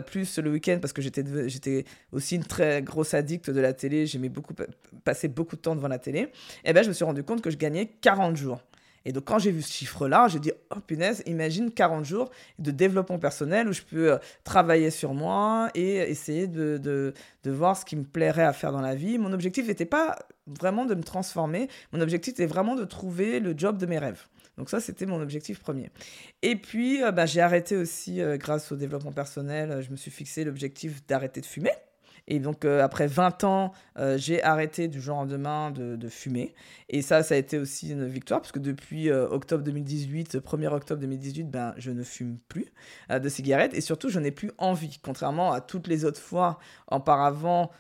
plus 0.06 0.38
le 0.38 0.52
week-end, 0.52 0.78
parce 0.80 0.92
que 0.92 1.02
j'étais, 1.02 1.24
j'étais 1.48 1.84
aussi 2.12 2.36
une 2.36 2.44
très 2.44 2.80
grosse 2.80 3.12
addict 3.12 3.50
de 3.50 3.60
la 3.60 3.72
télé. 3.72 4.06
J'aimais 4.06 4.28
beaucoup 4.28 4.54
passer 5.02 5.26
beaucoup 5.26 5.56
de 5.56 5.62
temps 5.62 5.74
devant 5.74 5.88
la 5.88 5.98
télé. 5.98 6.20
Et 6.20 6.30
eh 6.66 6.72
ben, 6.72 6.84
je 6.84 6.90
me 6.90 6.94
suis 6.94 7.04
rendu 7.04 7.24
compte 7.24 7.42
que 7.42 7.50
je 7.50 7.56
gagnais 7.56 7.86
40 8.00 8.36
jours. 8.36 8.60
Et 9.04 9.12
donc, 9.12 9.24
quand 9.24 9.38
j'ai 9.38 9.50
vu 9.50 9.62
ce 9.62 9.72
chiffre-là, 9.72 10.28
j'ai 10.28 10.38
dit, 10.38 10.52
oh 10.74 10.80
punaise, 10.80 11.22
imagine 11.26 11.70
40 11.70 12.04
jours 12.04 12.30
de 12.58 12.70
développement 12.70 13.18
personnel 13.18 13.68
où 13.68 13.72
je 13.72 13.82
peux 13.82 14.12
euh, 14.12 14.18
travailler 14.44 14.90
sur 14.90 15.14
moi 15.14 15.70
et 15.74 15.96
essayer 15.96 16.46
de, 16.46 16.78
de, 16.78 17.12
de 17.42 17.50
voir 17.50 17.76
ce 17.76 17.84
qui 17.84 17.96
me 17.96 18.04
plairait 18.04 18.44
à 18.44 18.52
faire 18.52 18.72
dans 18.72 18.80
la 18.80 18.94
vie. 18.94 19.18
Mon 19.18 19.32
objectif 19.32 19.66
n'était 19.66 19.84
pas 19.84 20.18
vraiment 20.46 20.84
de 20.84 20.94
me 20.94 21.02
transformer. 21.02 21.68
Mon 21.92 22.00
objectif 22.00 22.34
était 22.34 22.46
vraiment 22.46 22.74
de 22.74 22.84
trouver 22.84 23.40
le 23.40 23.54
job 23.56 23.78
de 23.78 23.86
mes 23.86 23.98
rêves. 23.98 24.26
Donc 24.56 24.70
ça, 24.70 24.80
c'était 24.80 25.06
mon 25.06 25.20
objectif 25.20 25.58
premier. 25.58 25.90
Et 26.42 26.56
puis, 26.56 27.00
bah, 27.12 27.26
j'ai 27.26 27.40
arrêté 27.40 27.76
aussi, 27.76 28.20
grâce 28.34 28.70
au 28.70 28.76
développement 28.76 29.10
personnel, 29.10 29.82
je 29.82 29.90
me 29.90 29.96
suis 29.96 30.12
fixé 30.12 30.44
l'objectif 30.44 31.04
d'arrêter 31.06 31.40
de 31.40 31.46
fumer. 31.46 31.72
Et 32.26 32.38
donc, 32.38 32.64
euh, 32.64 32.82
après 32.82 33.06
20 33.06 33.44
ans, 33.44 33.72
euh, 33.98 34.16
j'ai 34.16 34.42
arrêté 34.42 34.88
du 34.88 35.00
jour 35.00 35.16
au 35.16 35.20
lendemain 35.20 35.70
de, 35.70 36.08
fumer. 36.08 36.54
Et 36.88 37.02
ça, 37.02 37.22
ça 37.22 37.34
a 37.34 37.38
été 37.38 37.58
aussi 37.58 37.90
une 37.90 38.06
victoire, 38.06 38.40
parce 38.40 38.52
que 38.52 38.58
depuis 38.58 39.10
euh, 39.10 39.26
octobre 39.28 39.62
2018, 39.64 40.38
1er 40.38 40.68
octobre 40.68 41.00
2018, 41.00 41.50
ben, 41.50 41.74
je 41.76 41.90
ne 41.90 42.02
fume 42.02 42.38
plus 42.48 42.66
de 43.10 43.28
cigarettes. 43.28 43.74
Et 43.74 43.80
surtout, 43.80 44.08
je 44.08 44.20
n'ai 44.20 44.30
plus 44.30 44.50
envie, 44.58 44.98
contrairement 45.02 45.52
à 45.52 45.60
toutes 45.60 45.86
les 45.86 46.04
autres 46.04 46.20
fois 46.20 46.58
auparavant 46.90 47.70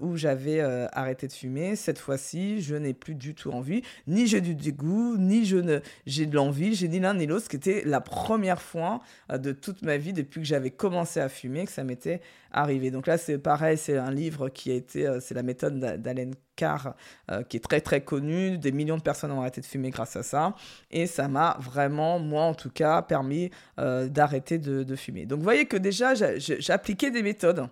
où 0.00 0.16
j'avais 0.16 0.60
arrêté 0.60 1.28
de 1.28 1.32
fumer. 1.32 1.76
Cette 1.76 1.98
fois-ci, 1.98 2.60
je 2.60 2.74
n'ai 2.74 2.92
plus 2.92 3.14
du 3.14 3.36
tout 3.36 3.52
envie. 3.52 3.82
Ni 4.08 4.26
j'ai 4.26 4.40
du 4.40 4.56
dégoût, 4.56 5.16
ni 5.16 5.44
je 5.44 5.58
ne, 5.58 5.78
j'ai 6.06 6.26
de 6.26 6.34
l'envie. 6.34 6.74
J'ai 6.74 6.88
ni 6.88 6.98
l'un 6.98 7.14
ni 7.14 7.26
l'autre, 7.26 7.44
ce 7.44 7.48
qui 7.48 7.56
était 7.56 7.82
la 7.86 8.00
première 8.00 8.60
fois 8.60 9.00
de 9.32 9.52
toute 9.52 9.82
ma 9.82 9.96
vie, 9.96 10.12
depuis 10.12 10.40
que 10.40 10.46
j'avais 10.46 10.70
commencé 10.70 11.20
à 11.20 11.28
fumer, 11.28 11.66
que 11.66 11.72
ça 11.72 11.84
m'était 11.84 12.20
arrivé. 12.52 12.90
Donc 12.90 13.06
là, 13.06 13.18
c'est 13.18 13.38
pareil, 13.38 13.78
un 13.98 14.10
livre 14.10 14.48
qui 14.48 14.70
a 14.70 14.74
été, 14.74 15.06
euh, 15.06 15.20
c'est 15.20 15.34
la 15.34 15.42
méthode 15.42 15.78
d'Alain 15.78 16.30
Carr, 16.56 16.94
euh, 17.30 17.42
qui 17.42 17.56
est 17.56 17.60
très 17.60 17.80
très 17.80 18.02
connue. 18.02 18.58
Des 18.58 18.72
millions 18.72 18.96
de 18.96 19.02
personnes 19.02 19.32
ont 19.32 19.40
arrêté 19.40 19.60
de 19.60 19.66
fumer 19.66 19.90
grâce 19.90 20.16
à 20.16 20.22
ça. 20.22 20.54
Et 20.90 21.06
ça 21.06 21.28
m'a 21.28 21.56
vraiment, 21.60 22.18
moi 22.18 22.42
en 22.44 22.54
tout 22.54 22.70
cas, 22.70 23.02
permis 23.02 23.50
euh, 23.78 24.08
d'arrêter 24.08 24.58
de, 24.58 24.96
fumer. 24.96 25.26
Donc 25.26 25.38
vous 25.38 25.44
voyez 25.44 25.66
que 25.66 25.76
déjà, 25.76 26.14
j'ai 26.14 26.72
appliqué 26.72 27.10
des 27.10 27.22
méthodes. 27.22 27.66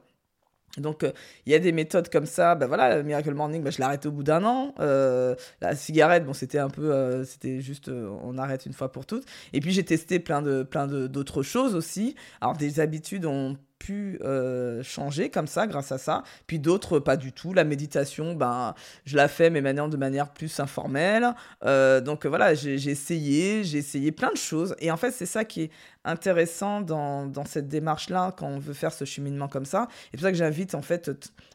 Donc, 0.76 1.04
il 1.46 1.52
y 1.52 1.56
a 1.56 1.58
des 1.58 1.72
méthodes 1.72 2.08
comme 2.08 2.26
ça. 2.26 2.54
Ben 2.54 2.66
voilà, 2.66 2.98
le 2.98 3.02
Miracle 3.02 3.34
Morning, 3.34 3.62
ben, 3.64 3.72
je 3.72 3.78
l'ai 3.78 3.84
arrêté 3.84 4.06
au 4.06 4.12
bout 4.12 4.22
d'un 4.22 4.44
an. 4.44 4.75
la 4.78 5.75
cigarette, 5.75 6.25
bon, 6.25 6.32
c'était 6.32 6.58
un 6.58 6.70
peu, 6.70 7.25
c'était 7.25 7.60
juste, 7.60 7.88
on 7.88 8.38
arrête 8.38 8.64
une 8.64 8.75
fois 8.75 8.92
pour 8.92 9.04
toutes. 9.04 9.25
Et 9.52 9.60
puis, 9.60 9.72
j'ai 9.72 9.84
testé 9.84 10.20
plein 10.20 10.40
de, 10.40 10.62
plein 10.62 10.87
d'autres 10.87 11.42
choses 11.42 11.75
aussi. 11.75 12.14
Alors, 12.40 12.56
des 12.56 12.78
habitudes, 12.78 13.26
on 13.26 13.56
pu 13.78 14.18
euh, 14.23 14.82
changer 14.82 15.30
comme 15.30 15.47
ça 15.47 15.66
grâce 15.66 15.92
à 15.92 15.99
ça. 15.99 16.23
Puis 16.47 16.58
d'autres, 16.58 16.99
pas 16.99 17.16
du 17.16 17.32
tout. 17.32 17.52
La 17.52 17.64
méditation, 17.64 18.35
ben, 18.35 18.75
je 19.04 19.16
la 19.16 19.28
fais, 19.28 19.50
mais 19.50 19.61
maintenant 19.61 19.88
de 19.88 19.97
manière 19.97 20.30
plus 20.32 20.61
informelle. 20.61 21.35
Euh, 21.64 22.00
donc 22.00 22.26
voilà, 22.26 22.54
j'ai 22.54 22.75
essayé, 22.75 23.64
j'ai 23.64 23.78
essayé 23.78 24.12
plein 24.12 24.30
de 24.30 24.37
choses. 24.37 24.75
Et 24.80 24.90
en 24.90 24.97
fait, 24.97 25.12
c'est 25.12 25.26
ça 25.26 25.44
qui 25.44 25.62
est 25.62 25.70
intéressant 26.04 26.80
dans, 26.80 27.26
dans 27.26 27.44
cette 27.44 27.68
démarche-là 27.68 28.35
quand 28.37 28.47
on 28.47 28.58
veut 28.58 28.75
faire 28.75 28.92
ce 28.92 29.04
cheminement 29.04 29.49
comme 29.49 29.66
ça. 29.66 29.88
Et 29.90 29.94
c'est 30.12 30.16
pour 30.18 30.25
ça 30.25 30.32
que 30.32 30.38
j'invite 30.38 30.75
en 30.75 30.82
fait, 30.82 31.11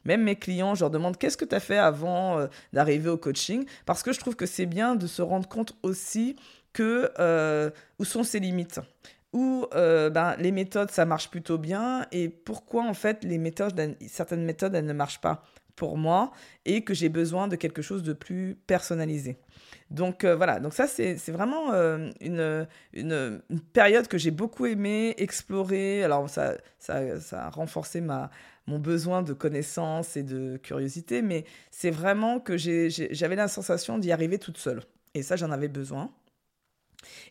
même 0.05 0.23
mes 0.23 0.35
clients, 0.35 0.75
je 0.75 0.81
leur 0.81 0.91
demande 0.91 1.17
qu'est-ce 1.17 1.37
que 1.37 1.45
tu 1.45 1.55
as 1.55 1.59
fait 1.59 1.77
avant 1.77 2.39
euh, 2.39 2.47
d'arriver 2.71 3.09
au 3.09 3.17
coaching? 3.17 3.65
Parce 3.85 4.03
que 4.03 4.13
je 4.13 4.19
trouve 4.19 4.35
que 4.35 4.45
c'est 4.45 4.65
bien 4.65 4.95
de 4.95 5.07
se 5.07 5.21
rendre 5.21 5.47
compte 5.47 5.75
aussi 5.83 6.35
que 6.73 7.71
où 7.99 8.05
sont 8.05 8.23
ses 8.23 8.39
limites 8.39 8.79
où 9.33 9.65
euh, 9.73 10.09
ben, 10.09 10.35
les 10.37 10.51
méthodes, 10.51 10.91
ça 10.91 11.05
marche 11.05 11.29
plutôt 11.29 11.57
bien, 11.57 12.05
et 12.11 12.29
pourquoi 12.29 12.83
en 12.83 12.93
fait 12.93 13.23
les 13.23 13.37
méthodes, 13.37 13.95
certaines 14.07 14.45
méthodes, 14.45 14.75
elles 14.75 14.85
ne 14.85 14.93
marchent 14.93 15.21
pas 15.21 15.43
pour 15.75 15.97
moi, 15.97 16.31
et 16.65 16.83
que 16.83 16.93
j'ai 16.93 17.09
besoin 17.09 17.47
de 17.47 17.55
quelque 17.55 17.81
chose 17.81 18.03
de 18.03 18.13
plus 18.13 18.55
personnalisé. 18.67 19.37
Donc 19.89 20.23
euh, 20.23 20.35
voilà, 20.35 20.59
donc 20.59 20.73
ça 20.73 20.87
c'est 20.87 21.29
vraiment 21.29 21.73
euh, 21.73 22.09
une, 22.21 22.67
une, 22.93 23.41
période 23.73 24.07
que 24.07 24.17
j'ai 24.17 24.31
beaucoup 24.31 24.65
aimé 24.65 25.13
explorer. 25.17 26.03
Alors 26.03 26.29
ça, 26.29 26.55
ça, 26.79 27.19
ça, 27.19 27.45
a 27.45 27.49
renforcé 27.49 28.01
ma, 28.01 28.31
mon 28.67 28.79
besoin 28.79 29.21
de 29.21 29.33
connaissance 29.33 30.15
et 30.15 30.23
de 30.23 30.57
curiosité, 30.57 31.21
mais 31.21 31.45
c'est 31.71 31.91
vraiment 31.91 32.39
que 32.39 32.57
j'avais 32.57 33.35
la 33.35 33.47
sensation 33.47 33.97
d'y 33.97 34.11
arriver 34.11 34.39
toute 34.39 34.57
seule. 34.57 34.81
Et 35.13 35.21
ça, 35.21 35.35
j'en 35.35 35.51
avais 35.51 35.67
besoin. 35.67 36.11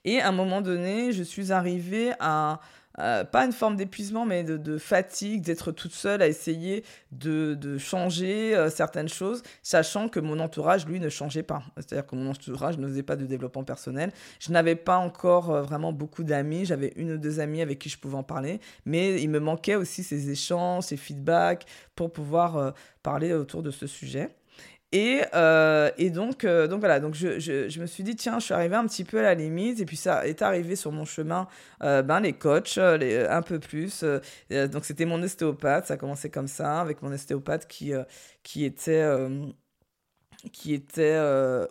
Et 0.04 0.20
à 0.20 0.28
un 0.28 0.32
moment 0.32 0.60
donné, 0.60 1.12
je 1.12 1.22
suis 1.22 1.52
arrivée 1.52 2.12
à, 2.18 2.60
pas 2.96 3.44
une 3.44 3.52
forme 3.52 3.76
d'épuisement, 3.76 4.26
mais 4.26 4.44
de, 4.44 4.78
fatigue, 4.78 5.42
d'être 5.42 5.72
toute 5.72 5.92
seule 5.92 6.22
à 6.22 6.28
essayer 6.28 6.84
de, 7.10 7.54
de 7.54 7.78
changer 7.78 8.54
euh, 8.54 8.68
certaines 8.68 9.08
choses, 9.08 9.42
sachant 9.62 10.08
que 10.08 10.20
mon 10.20 10.38
entourage, 10.40 10.86
lui, 10.86 11.00
ne 11.00 11.08
changeait 11.08 11.42
pas. 11.42 11.62
C'est-à-dire 11.76 12.06
que 12.06 12.16
mon 12.16 12.30
entourage 12.30 12.78
ne 12.78 12.86
faisait 12.86 13.02
pas 13.02 13.16
de 13.16 13.24
développement 13.24 13.64
personnel. 13.64 14.12
Je 14.40 14.52
n'avais 14.52 14.76
pas 14.76 14.98
encore 14.98 15.50
euh, 15.50 15.62
vraiment 15.62 15.92
beaucoup 15.92 16.24
d'amis. 16.24 16.66
J'avais 16.66 16.92
une 16.96 17.12
ou 17.12 17.18
deux 17.18 17.40
amis 17.40 17.62
avec 17.62 17.78
qui 17.78 17.88
je 17.88 17.98
pouvais 17.98 18.16
en 18.16 18.22
parler, 18.22 18.60
mais 18.84 19.22
il 19.22 19.30
me 19.30 19.40
manquait 19.40 19.76
aussi 19.76 20.02
ces 20.02 20.30
échanges, 20.30 20.84
ces 20.84 20.96
feedbacks 20.96 21.64
pour 21.94 22.12
pouvoir 22.12 22.56
euh, 22.56 22.70
parler 23.02 23.32
autour 23.32 23.62
de 23.62 23.70
ce 23.70 23.86
sujet. 23.86 24.30
Et, 24.92 25.22
euh, 25.34 25.90
et 25.96 26.10
donc, 26.10 26.44
euh, 26.44 26.68
donc 26.68 26.80
voilà, 26.80 27.00
donc 27.00 27.14
je, 27.14 27.38
je, 27.40 27.80
me 27.80 27.86
suis 27.86 28.04
dit, 28.04 28.14
tiens, 28.14 28.38
je 28.38 28.44
suis 28.44 28.54
arrivé 28.54 28.76
un 28.76 28.86
petit 28.86 29.04
peu 29.04 29.18
à 29.18 29.22
la 29.22 29.34
limite. 29.34 29.80
Et 29.80 29.86
puis 29.86 29.96
ça 29.96 30.26
est 30.26 30.42
arrivé 30.42 30.76
sur 30.76 30.92
mon 30.92 31.06
chemin, 31.06 31.48
euh, 31.82 32.02
ben, 32.02 32.20
les 32.20 32.34
coachs, 32.34 32.78
un 32.78 33.42
peu 33.42 33.58
plus. 33.58 34.04
donc 34.50 34.84
c'était 34.84 35.06
mon 35.06 35.22
ostéopathe, 35.22 35.86
ça 35.86 35.94
a 35.94 35.96
commencé 35.96 36.30
comme 36.30 36.48
ça, 36.48 36.80
avec 36.80 37.02
mon 37.02 37.12
ostéopathe 37.12 37.66
qui, 37.66 37.92
qui 38.42 38.64
était 38.64 39.02
qui 40.52 40.74
était 40.74 41.16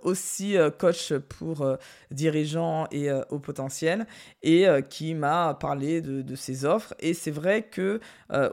aussi 0.01 0.55
coach 0.79 1.13
pour 1.13 1.77
dirigeants 2.09 2.87
et 2.91 3.11
au 3.29 3.37
potentiel 3.37 4.07
et 4.43 4.65
qui 4.89 5.13
m'a 5.13 5.57
parlé 5.59 5.99
de, 6.01 6.21
de, 6.21 6.35
ses 6.35 6.63
offres. 6.63 6.93
Et 6.99 7.13
c'est 7.13 7.31
vrai 7.31 7.63
que 7.63 7.99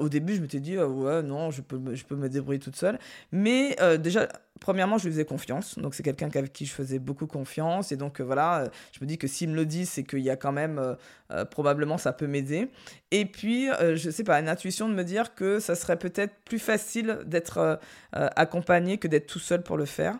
au 0.00 0.08
début, 0.08 0.34
je 0.34 0.40
m'étais 0.40 0.60
dit, 0.60 0.76
ouais, 0.76 1.22
non, 1.22 1.50
je 1.52 1.62
peux, 1.62 1.94
je 1.94 2.04
peux 2.04 2.16
me 2.16 2.28
débrouiller 2.28 2.58
toute 2.58 2.76
seule. 2.76 2.98
Mais 3.30 3.76
déjà, 3.98 4.28
premièrement, 4.60 4.98
je 4.98 5.04
lui 5.04 5.12
faisais 5.12 5.24
confiance. 5.24 5.78
Donc, 5.78 5.94
c'est 5.94 6.02
quelqu'un 6.02 6.28
avec 6.34 6.52
qui 6.52 6.66
je 6.66 6.72
faisais 6.72 6.98
beaucoup 6.98 7.26
confiance. 7.26 7.92
Et 7.92 7.96
donc, 7.96 8.20
euh, 8.20 8.24
voilà, 8.24 8.60
euh, 8.60 8.68
je 8.92 8.98
me 9.00 9.06
dis 9.06 9.18
que 9.18 9.26
s'il 9.26 9.50
me 9.50 9.56
le 9.56 9.66
dit, 9.66 9.86
c'est 9.86 10.04
qu'il 10.04 10.20
y 10.20 10.30
a 10.30 10.36
quand 10.36 10.52
même, 10.52 10.96
euh, 11.30 11.44
probablement, 11.46 11.98
ça 11.98 12.12
peut 12.12 12.26
m'aider. 12.26 12.68
Et 13.10 13.24
puis, 13.24 13.68
je 13.94 14.10
sais 14.10 14.24
pas, 14.24 14.38
une 14.38 14.48
intuition 14.48 14.88
de 14.88 14.94
me 14.94 15.02
dire 15.02 15.34
que 15.34 15.60
ça 15.60 15.74
serait 15.74 15.98
peut-être 15.98 16.34
plus 16.44 16.58
facile 16.58 17.20
d'être 17.24 17.80
accompagné 18.12 18.98
que 18.98 19.08
d'être 19.08 19.26
tout 19.26 19.38
seul 19.38 19.62
pour 19.62 19.78
le 19.78 19.86
faire. 19.86 20.18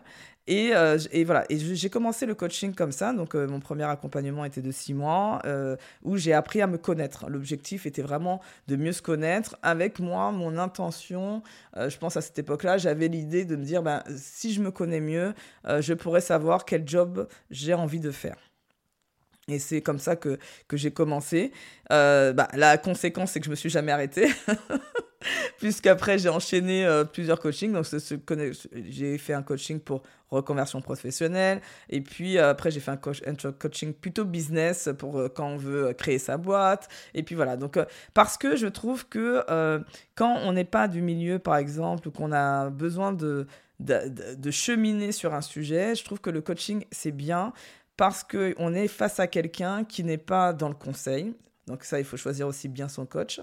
Et, 0.49 0.71
euh, 0.73 0.97
et, 1.11 1.25
voilà, 1.25 1.45
et 1.49 1.59
j'ai 1.59 1.91
commencé 1.91 2.25
le 2.25 2.33
coaching 2.33 2.73
comme 2.73 2.91
ça. 2.91 3.13
Donc, 3.13 3.35
euh, 3.35 3.47
mon 3.47 3.59
premier 3.59 3.83
accompagnement 3.83 4.43
était 4.45 4.63
de 4.63 4.71
six 4.71 4.95
mois, 4.95 5.43
euh, 5.45 5.77
où 6.01 6.17
j'ai 6.17 6.33
appris 6.33 6.59
à 6.59 6.65
me 6.65 6.79
connaître. 6.79 7.29
L'objectif 7.29 7.85
était 7.85 8.01
vraiment 8.01 8.41
de 8.67 8.75
mieux 8.75 8.91
se 8.91 9.03
connaître. 9.03 9.57
Avec 9.61 9.99
moi, 9.99 10.31
mon 10.31 10.57
intention, 10.57 11.43
je 11.77 11.95
pense 11.97 12.17
à 12.17 12.21
cette 12.21 12.39
époque-là, 12.39 12.79
j'avais 12.79 13.09
l'idée 13.09 13.45
de 13.45 13.55
me 13.55 13.63
dire, 13.63 13.83
ben, 13.83 14.01
si 14.17 14.51
je 14.51 14.61
me 14.61 14.71
connais 14.71 15.01
mieux, 15.01 15.35
je 15.67 15.93
pourrais 15.93 16.21
savoir 16.21 16.65
quel 16.65 16.87
job 16.87 17.27
j'ai 17.51 17.75
envie 17.75 17.99
de 17.99 18.09
faire. 18.09 18.37
Et 19.47 19.59
c'est 19.59 19.81
comme 19.81 19.99
ça 19.99 20.15
que, 20.15 20.39
que 20.67 20.77
j'ai 20.77 20.91
commencé. 20.91 21.51
bah, 21.89 22.47
la 22.53 22.79
conséquence, 22.79 23.31
c'est 23.31 23.39
que 23.39 23.45
je 23.45 23.51
me 23.51 23.55
suis 23.55 23.69
jamais 23.69 23.91
arrêtée. 23.91 24.29
Puisqu'après, 25.59 26.17
j'ai 26.17 26.29
enchaîné 26.29 26.85
euh, 26.85 27.03
plusieurs 27.03 27.39
coachings. 27.39 27.73
Donc, 27.73 27.85
j'ai 28.89 29.17
fait 29.17 29.33
un 29.33 29.43
coaching 29.43 29.79
pour 29.79 30.03
reconversion 30.31 30.81
professionnelle. 30.81 31.61
Et 31.89 31.99
puis, 31.99 32.37
euh, 32.37 32.51
après, 32.51 32.71
j'ai 32.71 32.79
fait 32.79 32.91
un, 32.91 32.97
coaching 32.97 33.93
plutôt 33.93 34.23
business 34.23 34.89
pour 34.97 35.19
euh, 35.19 35.27
quand 35.27 35.47
on 35.47 35.57
veut 35.57 35.91
créer 35.93 36.17
sa 36.17 36.37
boîte. 36.37 36.87
Et 37.13 37.23
puis, 37.23 37.35
voilà. 37.35 37.57
Donc, 37.57 37.77
parce 38.13 38.37
que 38.37 38.55
je 38.55 38.67
trouve 38.67 39.07
que 39.07 39.43
quand 40.15 40.37
on 40.43 40.53
n'est 40.53 40.63
pas 40.63 40.87
du 40.87 41.01
milieu, 41.01 41.39
par 41.39 41.57
exemple, 41.57 42.07
ou 42.07 42.11
qu'on 42.11 42.31
a 42.31 42.69
besoin 42.69 43.11
de, 43.11 43.45
de, 43.79 44.51
cheminer 44.51 45.11
sur 45.11 45.33
un 45.33 45.41
sujet, 45.41 45.93
je 45.95 46.05
trouve 46.05 46.21
que 46.21 46.29
le 46.29 46.41
coaching, 46.41 46.85
c'est 46.91 47.11
bien 47.11 47.53
parce 47.97 48.23
qu'on 48.23 48.73
est 48.73 48.87
face 48.87 49.19
à 49.19 49.27
quelqu'un 49.27 49.83
qui 49.83 50.05
n'est 50.05 50.17
pas 50.17 50.53
dans 50.53 50.69
le 50.69 50.75
conseil. 50.75 51.33
Donc 51.69 51.83
ça, 51.83 51.99
il 51.99 52.03
faut 52.03 52.17
choisir 52.17 52.47
aussi 52.47 52.67
bien 52.67 52.89
son 52.89 53.05
coach. 53.05 53.39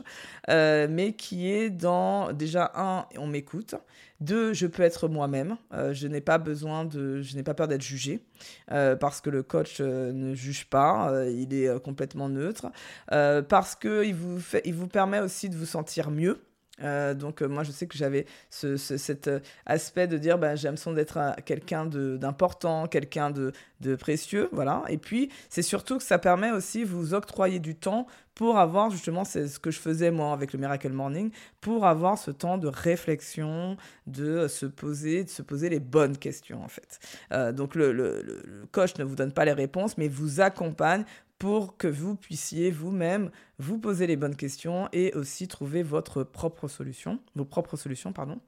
Euh, 0.50 0.88
mais 0.90 1.12
qui 1.12 1.48
est 1.48 1.70
dans, 1.70 2.32
déjà, 2.32 2.72
un, 2.74 3.06
on 3.16 3.28
m'écoute. 3.28 3.76
Deux, 4.20 4.52
je 4.52 4.66
peux 4.66 4.82
être 4.82 5.06
moi-même. 5.06 5.56
Euh, 5.72 5.94
je 5.94 6.08
n'ai 6.08 6.20
pas 6.20 6.38
besoin 6.38 6.84
de, 6.84 7.22
je 7.22 7.36
n'ai 7.36 7.44
pas 7.44 7.54
peur 7.54 7.68
d'être 7.68 7.82
jugé 7.82 8.24
euh, 8.72 8.96
parce 8.96 9.20
que 9.20 9.30
le 9.30 9.44
coach 9.44 9.80
ne 9.80 10.34
juge 10.34 10.66
pas. 10.66 11.24
il 11.28 11.54
est 11.54 11.80
complètement 11.82 12.28
neutre. 12.28 12.66
parce 13.08 13.76
qu'il 13.76 14.14
vous, 14.14 14.40
fait, 14.40 14.62
il 14.64 14.74
vous 14.74 14.88
permet 14.88 15.20
aussi 15.20 15.48
de 15.48 15.56
vous 15.56 15.66
sentir 15.66 16.10
mieux. 16.10 16.40
Euh, 16.82 17.14
donc 17.14 17.40
euh, 17.40 17.48
moi 17.48 17.62
je 17.62 17.70
sais 17.70 17.86
que 17.86 17.96
j'avais 17.96 18.26
ce, 18.50 18.76
cet 18.76 19.28
euh, 19.28 19.40
aspect 19.64 20.06
de 20.06 20.18
dire 20.18 20.38
bah, 20.38 20.56
j'aime 20.56 20.76
son 20.76 20.92
d'être 20.92 21.18
quelqu'un 21.44 21.86
d'important, 21.86 22.86
quelqu'un 22.86 23.30
de, 23.30 23.52
de, 23.80 23.96
précieux, 23.96 24.48
voilà. 24.52 24.84
Et 24.88 24.98
puis 24.98 25.30
c'est 25.48 25.62
surtout 25.62 25.96
que 25.96 26.02
ça 26.02 26.18
permet 26.18 26.50
aussi 26.50 26.84
vous 26.84 27.14
octroyer 27.14 27.60
du 27.60 27.74
temps 27.74 28.06
pour 28.34 28.58
avoir 28.58 28.90
justement 28.90 29.24
c'est 29.24 29.48
ce 29.48 29.58
que 29.58 29.70
je 29.70 29.78
faisais 29.78 30.10
moi 30.10 30.34
avec 30.34 30.52
le 30.52 30.58
Miracle 30.58 30.90
Morning, 30.90 31.30
pour 31.62 31.86
avoir 31.86 32.18
ce 32.18 32.30
temps 32.30 32.58
de 32.58 32.68
réflexion, 32.68 33.78
de 34.06 34.46
se 34.46 34.66
poser, 34.66 35.24
de 35.24 35.30
se 35.30 35.40
poser 35.40 35.70
les 35.70 35.80
bonnes 35.80 36.18
questions 36.18 36.62
en 36.62 36.68
fait. 36.68 37.52
donc 37.54 37.74
le, 37.74 37.92
le, 37.92 38.22
le 38.22 38.66
coach 38.72 38.96
ne 38.98 39.04
vous 39.04 39.16
donne 39.16 39.32
pas 39.32 39.46
les 39.46 39.54
réponses, 39.54 39.96
mais 39.96 40.08
vous 40.08 40.42
accompagne 40.42 41.04
pour 41.38 41.76
que 41.76 41.86
vous 41.86 42.16
puissiez 42.16 42.70
vous-même 42.70 43.30
vous 43.58 43.78
poser 43.78 44.06
les 44.06 44.16
bonnes 44.16 44.36
questions 44.36 44.88
et 44.92 45.12
aussi 45.14 45.48
trouver 45.48 45.82
votre 45.82 46.22
propre 46.22 46.68
solution, 46.68 47.20
vos 47.34 47.44
propres 47.44 47.76
solutions, 47.76 48.12
pardon. 48.12 48.40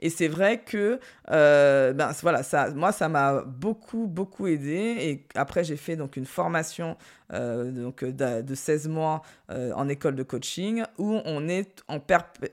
Et 0.00 0.10
c'est 0.10 0.28
vrai 0.28 0.62
que, 0.62 0.98
euh, 1.30 1.92
ben 1.92 2.12
voilà, 2.22 2.42
ça, 2.42 2.70
moi, 2.70 2.92
ça 2.92 3.08
m'a 3.08 3.42
beaucoup, 3.42 4.06
beaucoup 4.06 4.46
aidé. 4.46 4.96
Et 5.00 5.26
après, 5.34 5.64
j'ai 5.64 5.76
fait 5.76 5.96
donc 5.96 6.16
une 6.16 6.26
formation 6.26 6.96
euh, 7.32 7.70
donc 7.70 8.04
de, 8.04 8.54
16 8.54 8.88
mois 8.88 9.22
euh, 9.50 9.72
en 9.74 9.88
école 9.88 10.16
de 10.16 10.22
coaching 10.22 10.82
où 10.98 11.20
on 11.24 11.48
est, 11.48 11.82
en 11.88 11.98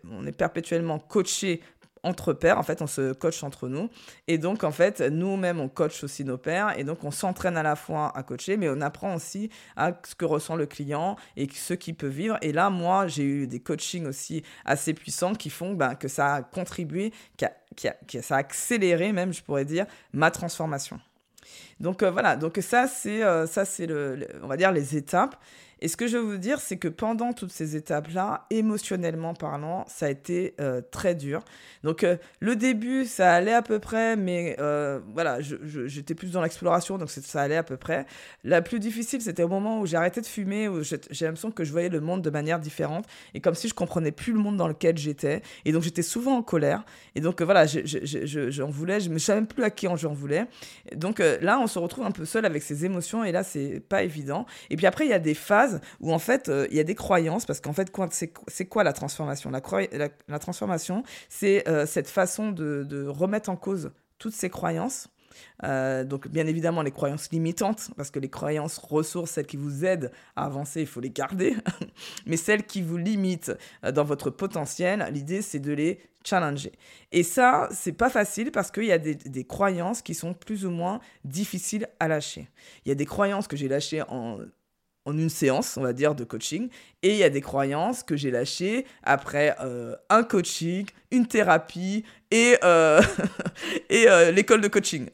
on 0.09 0.25
est 0.25 0.31
perpétuellement 0.31 0.99
coaché 0.99 1.61
entre 2.07 2.33
pairs, 2.33 2.57
en 2.57 2.63
fait, 2.63 2.81
on 2.81 2.87
se 2.87 3.13
coach 3.13 3.43
entre 3.43 3.67
nous. 3.67 3.89
Et 4.27 4.37
donc, 4.37 4.63
en 4.63 4.71
fait, 4.71 5.01
nous-mêmes, 5.01 5.59
on 5.59 5.69
coach 5.69 6.03
aussi 6.03 6.23
nos 6.23 6.37
pairs. 6.37 6.77
Et 6.79 6.83
donc, 6.83 7.03
on 7.03 7.11
s'entraîne 7.11 7.57
à 7.57 7.63
la 7.63 7.75
fois 7.75 8.11
à 8.15 8.23
coacher, 8.23 8.57
mais 8.57 8.69
on 8.69 8.81
apprend 8.81 9.15
aussi 9.15 9.49
à 9.75 9.91
ce 10.03 10.15
que 10.15 10.25
ressent 10.25 10.55
le 10.55 10.65
client 10.65 11.15
et 11.35 11.47
ce 11.53 11.73
qu'il 11.73 11.95
peut 11.95 12.07
vivre. 12.07 12.37
Et 12.41 12.51
là, 12.51 12.69
moi, 12.69 13.07
j'ai 13.07 13.23
eu 13.23 13.47
des 13.47 13.59
coachings 13.59 14.05
aussi 14.05 14.43
assez 14.65 14.93
puissants 14.93 15.33
qui 15.33 15.49
font 15.49 15.73
ben, 15.73 15.95
que 15.95 16.07
ça 16.07 16.35
a 16.35 16.41
contribué, 16.41 17.13
que 17.37 18.21
ça 18.21 18.35
a 18.35 18.39
accéléré 18.39 19.11
même, 19.11 19.33
je 19.33 19.43
pourrais 19.43 19.65
dire, 19.65 19.85
ma 20.13 20.31
transformation. 20.31 20.99
Donc 21.79 22.03
euh, 22.03 22.11
voilà, 22.11 22.35
donc 22.35 22.57
ça 22.61 22.87
c'est 22.87 23.23
euh, 23.23 23.45
ça 23.45 23.63
c'est 23.65 23.85
le, 23.85 24.27
on 24.41 24.47
va 24.47 24.57
dire 24.57 24.71
les 24.71 24.97
étapes. 24.97 25.35
Et 25.79 25.87
ce 25.87 25.97
que 25.97 26.07
je 26.07 26.17
veux 26.17 26.23
vous 26.23 26.37
dire, 26.37 26.59
c'est 26.59 26.77
que 26.77 26.87
pendant 26.87 27.33
toutes 27.33 27.51
ces 27.51 27.75
étapes-là, 27.75 28.45
émotionnellement 28.49 29.33
parlant, 29.33 29.85
ça 29.87 30.07
a 30.07 30.09
été 30.09 30.55
euh, 30.59 30.81
très 30.91 31.15
dur. 31.15 31.43
Donc 31.83 32.03
euh, 32.03 32.17
le 32.39 32.55
début, 32.55 33.05
ça 33.05 33.33
allait 33.33 33.53
à 33.53 33.61
peu 33.61 33.79
près, 33.79 34.15
mais 34.15 34.55
euh, 34.59 34.99
voilà, 35.13 35.39
j'étais 35.41 36.15
plus 36.15 36.31
dans 36.31 36.41
l'exploration, 36.41 36.97
donc 36.97 37.09
ça 37.09 37.41
allait 37.41 37.57
à 37.57 37.63
peu 37.63 37.77
près. 37.77 38.05
La 38.43 38.61
plus 38.61 38.79
difficile, 38.79 39.21
c'était 39.21 39.43
au 39.43 39.47
moment 39.47 39.79
où 39.79 39.85
j'ai 39.85 39.97
arrêté 39.97 40.21
de 40.21 40.25
fumer, 40.25 40.67
où 40.67 40.83
j'ai 40.83 41.25
l'impression 41.25 41.51
que 41.51 41.63
je 41.63 41.71
voyais 41.71 41.89
le 41.89 42.01
monde 42.01 42.21
de 42.21 42.29
manière 42.29 42.59
différente, 42.59 43.05
et 43.33 43.39
comme 43.39 43.55
si 43.55 43.67
je 43.67 43.73
comprenais 43.73 44.11
plus 44.11 44.33
le 44.33 44.39
monde 44.39 44.57
dans 44.57 44.67
lequel 44.67 44.97
j'étais. 44.97 45.41
Et 45.65 45.71
donc 45.71 45.83
j'étais 45.83 46.01
souvent 46.01 46.37
en 46.37 46.43
colère. 46.43 46.83
Et 47.15 47.21
donc 47.21 47.41
voilà, 47.41 47.65
j'en 47.67 48.69
voulais, 48.69 48.99
je 48.99 49.09
ne 49.09 49.17
savais 49.19 49.41
même 49.41 49.47
plus 49.47 49.63
à 49.63 49.69
qui 49.69 49.87
j'en 49.95 50.13
voulais. 50.13 50.45
Donc 50.95 51.19
là, 51.19 51.59
on 51.59 51.67
se 51.67 51.79
retrouve 51.79 52.05
un 52.05 52.11
peu 52.11 52.25
seul 52.25 52.45
avec 52.45 52.63
ses 52.63 52.83
émotions, 52.83 53.23
et 53.23 53.31
là, 53.31 53.43
c'est 53.43 53.79
pas 53.79 54.03
évident. 54.03 54.45
Et 54.69 54.75
puis 54.75 54.85
après, 54.85 55.05
il 55.05 55.09
y 55.09 55.13
a 55.13 55.19
des 55.19 55.33
phases 55.33 55.66
où 55.99 56.13
en 56.13 56.19
fait 56.19 56.49
euh, 56.49 56.67
il 56.69 56.77
y 56.77 56.79
a 56.79 56.83
des 56.83 56.95
croyances 56.95 57.45
parce 57.45 57.59
qu'en 57.59 57.73
fait 57.73 57.91
c'est 58.47 58.65
quoi 58.65 58.83
la 58.83 58.93
transformation? 58.93 59.51
La, 59.51 60.39
transformation 60.39 61.03
c'est 61.29 61.67
euh, 61.67 61.85
cette 61.85 62.09
façon 62.09 62.51
de, 62.51 63.07
remettre 63.07 63.49
en 63.49 63.55
cause 63.55 63.91
toutes 64.17 64.33
ces 64.33 64.49
croyances 64.49 65.09
euh, 65.63 66.03
donc 66.03 66.27
bien 66.27 66.47
évidemment 66.47 66.81
les 66.81 66.89
croyances 66.89 67.29
limitantes, 67.31 67.91
parce 67.95 68.09
que 68.09 68.17
les 68.17 68.29
croyances 68.29 68.79
ressources, 68.79 69.31
celles 69.31 69.45
qui 69.45 69.57
vous 69.57 69.85
aident 69.85 70.11
à 70.35 70.45
avancer, 70.45 70.81
il 70.81 70.87
faut 70.87 70.99
les 70.99 71.11
garder, 71.11 71.55
mais 72.25 72.37
celles 72.37 72.65
qui 72.65 72.81
vous 72.81 72.97
limitent 72.97 73.51
dans 73.93 74.03
votre 74.03 74.31
potentiel, 74.31 75.07
l'idée 75.11 75.43
c'est 75.43 75.59
de 75.59 75.73
les 75.73 75.99
challenger. 76.27 76.73
Et 77.11 77.23
ça, 77.23 77.69
c'est 77.71 77.93
pas 77.93 78.09
facile 78.09 78.51
parce 78.51 78.71
qu'il 78.71 78.85
y 78.85 78.91
a 78.91 78.97
des, 78.97 79.43
croyances 79.45 80.01
qui 80.01 80.13
sont 80.13 80.33
plus 80.33 80.65
ou 80.65 80.71
moins 80.71 80.99
difficiles 81.23 81.87
à 81.99 82.07
lâcher. 82.07 82.49
Il 82.85 82.89
y 82.89 82.91
a 82.91 82.95
des 82.95 83.05
croyances 83.05 83.47
que 83.47 83.55
j'ai 83.55 83.67
lâchées 83.67 84.01
en 84.09 84.39
en 85.07 85.17
une 85.17 85.29
séance, 85.29 85.77
on 85.77 85.81
va 85.81 85.93
dire, 85.93 86.15
de 86.15 86.25
coaching. 86.25 86.69
Et 87.01 87.11
il 87.11 87.17
y 87.17 87.23
a 87.23 87.29
des 87.29 87.39
croyances 87.39 88.03
que 88.03 88.17
j'ai 88.17 88.29
lâchées 88.29 88.85
après 89.03 89.55
euh, 89.61 89.95
un 90.09 90.23
coaching, 90.23 90.85
une 91.11 91.25
thérapie 91.25 92.03
et, 92.29 92.57
euh, 92.65 93.01
et 93.89 94.09
euh, 94.09 94.31
l'école 94.31 94.59
de 94.59 94.67
coaching. 94.67 95.09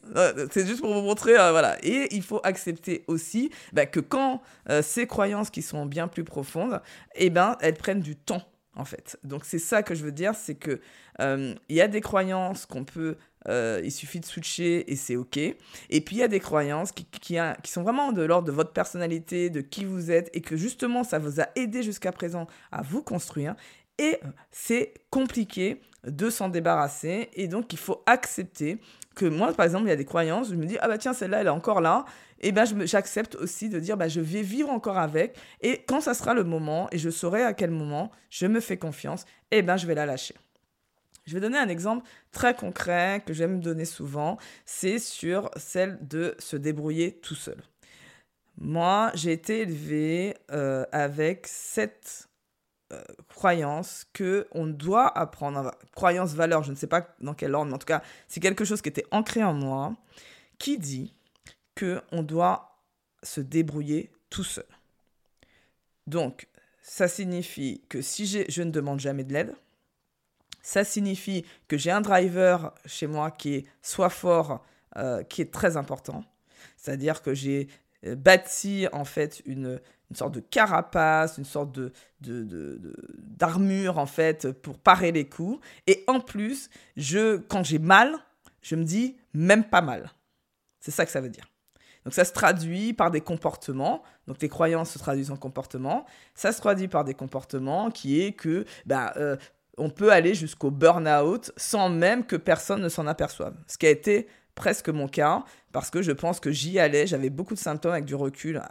C'est 0.51 0.65
juste 0.65 0.81
pour 0.81 0.91
vous 0.91 1.01
montrer, 1.01 1.33
voilà. 1.33 1.77
Et 1.85 2.07
il 2.15 2.23
faut 2.23 2.41
accepter 2.43 3.03
aussi 3.07 3.51
bah, 3.71 3.85
que 3.85 3.99
quand 3.99 4.41
ces 4.81 5.05
croyances 5.05 5.51
qui 5.51 5.61
sont 5.61 5.85
bien 5.85 6.07
plus 6.07 6.23
profondes, 6.23 6.81
eh 7.13 7.29
ben, 7.29 7.55
elles 7.61 7.75
prennent 7.75 8.01
du 8.01 8.15
temps, 8.15 8.41
en 8.75 8.85
fait. 8.85 9.19
Donc 9.23 9.45
c'est 9.45 9.59
ça 9.59 9.83
que 9.83 9.93
je 9.93 10.03
veux 10.03 10.11
dire, 10.11 10.33
c'est 10.33 10.55
que 10.55 10.81
il 11.19 11.75
y 11.75 11.81
a 11.81 11.87
des 11.87 12.01
croyances 12.01 12.65
qu'on 12.65 12.83
peut 12.83 13.17
euh, 13.49 13.81
il 13.83 13.91
suffit 13.91 14.19
de 14.19 14.25
switcher 14.25 14.91
et 14.91 14.95
c'est 14.95 15.15
OK. 15.15 15.37
Et 15.37 15.55
puis 15.89 16.15
il 16.15 16.19
y 16.19 16.23
a 16.23 16.27
des 16.27 16.39
croyances 16.39 16.91
qui, 16.91 17.05
sont 17.65 17.83
vraiment 17.83 18.11
de 18.11 18.21
l'ordre 18.21 18.47
de 18.47 18.51
votre 18.51 18.71
personnalité, 18.71 19.49
de 19.49 19.61
qui 19.61 19.85
vous 19.85 20.11
êtes, 20.11 20.29
et 20.33 20.41
que 20.41 20.55
justement 20.55 21.03
ça 21.03 21.19
vous 21.19 21.41
a 21.41 21.47
aidé 21.55 21.83
jusqu'à 21.83 22.11
présent 22.11 22.47
à 22.71 22.81
vous 22.81 23.01
construire. 23.01 23.55
Et 23.99 24.19
c'est 24.51 24.93
compliqué 25.09 25.81
de 26.05 26.29
s'en 26.29 26.49
débarrasser. 26.49 27.29
Et 27.33 27.47
donc 27.47 27.73
il 27.73 27.79
faut 27.79 28.01
accepter 28.05 28.79
que 29.15 29.25
moi, 29.25 29.53
par 29.53 29.65
exemple, 29.65 29.85
il 29.85 29.89
y 29.89 29.93
a 29.93 29.95
des 29.95 30.05
croyances, 30.05 30.49
je 30.49 30.55
me 30.55 30.65
dis, 30.65 30.77
ah 30.81 30.87
bah 30.87 30.97
tiens, 30.97 31.13
celle-là, 31.13 31.41
elle 31.41 31.47
est 31.47 31.51
encore 31.51 31.81
là. 31.81 32.05
Et 32.39 32.51
ben 32.51 32.65
j'accepte 32.85 33.35
aussi 33.35 33.69
de 33.69 33.79
dire, 33.79 33.95
bah, 33.95 34.07
je 34.07 34.19
vais 34.19 34.41
vivre 34.41 34.69
encore 34.69 34.97
avec. 34.97 35.37
Et 35.61 35.83
quand 35.87 36.01
ça 36.01 36.13
sera 36.13 36.33
le 36.33 36.43
moment, 36.43 36.87
et 36.91 36.97
je 36.97 37.09
saurai 37.09 37.43
à 37.43 37.53
quel 37.53 37.71
moment, 37.71 38.11
je 38.29 38.47
me 38.47 38.59
fais 38.59 38.77
confiance, 38.77 39.25
et 39.51 39.61
ben 39.61 39.77
je 39.77 39.87
vais 39.87 39.95
la 39.95 40.05
lâcher. 40.05 40.35
Je 41.25 41.33
vais 41.33 41.39
donner 41.39 41.57
un 41.57 41.69
exemple 41.69 42.07
très 42.31 42.53
concret 42.55 43.23
que 43.25 43.33
j'aime 43.33 43.61
donner 43.61 43.85
souvent, 43.85 44.37
c'est 44.65 44.99
sur 44.99 45.49
celle 45.55 45.97
de 46.05 46.35
se 46.39 46.57
débrouiller 46.57 47.19
tout 47.19 47.35
seul. 47.35 47.61
Moi, 48.57 49.11
j'ai 49.15 49.31
été 49.31 49.61
élevée 49.61 50.35
euh, 50.51 50.85
avec 50.91 51.47
cette 51.47 52.29
euh, 52.91 53.01
croyance 53.29 54.05
que 54.13 54.47
on 54.51 54.67
doit 54.67 55.17
apprendre, 55.17 55.71
croyance, 55.95 56.33
valeur, 56.33 56.63
je 56.63 56.71
ne 56.71 56.75
sais 56.75 56.87
pas 56.87 57.15
dans 57.19 57.33
quel 57.33 57.55
ordre, 57.55 57.67
mais 57.69 57.75
en 57.75 57.79
tout 57.79 57.85
cas, 57.85 58.03
c'est 58.27 58.39
quelque 58.39 58.65
chose 58.65 58.81
qui 58.81 58.89
était 58.89 59.07
ancré 59.11 59.43
en 59.43 59.53
moi, 59.53 59.95
qui 60.59 60.77
dit 60.77 61.15
que 61.73 62.01
on 62.11 62.21
doit 62.21 62.79
se 63.23 63.41
débrouiller 63.41 64.11
tout 64.29 64.43
seul. 64.43 64.65
Donc, 66.05 66.47
ça 66.81 67.07
signifie 67.07 67.81
que 67.89 68.01
si 68.01 68.27
je 68.27 68.61
ne 68.61 68.69
demande 68.69 68.99
jamais 68.99 69.23
de 69.23 69.33
l'aide, 69.33 69.55
ça 70.63 70.83
signifie 70.83 71.45
que 71.67 71.77
j'ai 71.77 71.91
un 71.91 72.01
driver 72.01 72.73
chez 72.85 73.05
moi 73.05 73.29
qui 73.29 73.53
est 73.53 73.65
soit 73.81 74.09
fort, 74.09 74.65
euh, 74.95 75.21
qui 75.23 75.41
est 75.41 75.53
très 75.53 75.77
important. 75.77 76.23
C'est-à-dire 76.77 77.21
que 77.21 77.33
j'ai 77.33 77.67
euh, 78.05 78.15
bâti 78.15 78.87
en 78.93 79.05
fait 79.05 79.43
une, 79.45 79.79
sorte 80.15 80.35
de 80.35 80.39
carapace, 80.39 81.37
une 81.37 81.45
sorte 81.45 81.71
de, 81.71 81.91
d'armure 82.21 83.97
en 83.97 84.05
fait 84.05 84.51
pour 84.51 84.77
parer 84.77 85.11
les 85.11 85.27
coups. 85.27 85.59
Et 85.85 86.03
en 86.07 86.19
plus, 86.19 86.69
je, 86.95 87.37
quand 87.37 87.63
j'ai 87.63 87.79
mal, 87.79 88.15
je 88.61 88.75
me 88.75 88.83
dis 88.83 89.17
même 89.33 89.65
pas 89.65 89.81
mal. 89.81 90.11
C'est 90.79 90.91
ça 90.91 91.05
que 91.05 91.11
ça 91.11 91.19
veut 91.19 91.29
dire. 91.29 91.49
Donc 92.05 92.13
ça 92.13 92.25
se 92.25 92.31
traduit 92.31 92.93
par 92.93 93.11
des 93.11 93.21
comportements. 93.21 94.03
Donc 94.27 94.41
les 94.41 94.49
croyances 94.49 94.91
se 94.91 94.99
traduisent 94.99 95.31
en 95.31 95.37
comportements. 95.37 96.05
Ça 96.35 96.51
se 96.51 96.59
traduit 96.59 96.87
par 96.87 97.03
des 97.03 97.13
comportements 97.13 97.89
qui 97.91 98.21
est 98.21 98.33
que 98.33 98.65
bah, 98.85 99.13
on 99.77 99.89
peut 99.89 100.11
aller 100.11 100.33
jusqu'au 100.35 100.71
burn-out 100.71 101.51
sans 101.57 101.89
même 101.89 102.25
que 102.25 102.35
personne 102.35 102.81
ne 102.81 102.89
s'en 102.89 103.07
aperçoive. 103.07 103.55
Ce 103.67 103.77
qui 103.77 103.85
a 103.85 103.89
été 103.89 104.27
presque 104.55 104.89
mon 104.89 105.07
cas, 105.07 105.43
parce 105.71 105.89
que 105.89 106.01
je 106.01 106.11
pense 106.11 106.39
que 106.39 106.51
j'y 106.51 106.79
allais, 106.79 107.07
j'avais 107.07 107.31
beaucoup 107.31 107.55
de 107.55 107.59
symptômes 107.59 107.93
avec 107.93 108.05
du 108.05 108.15
recul. 108.15 108.61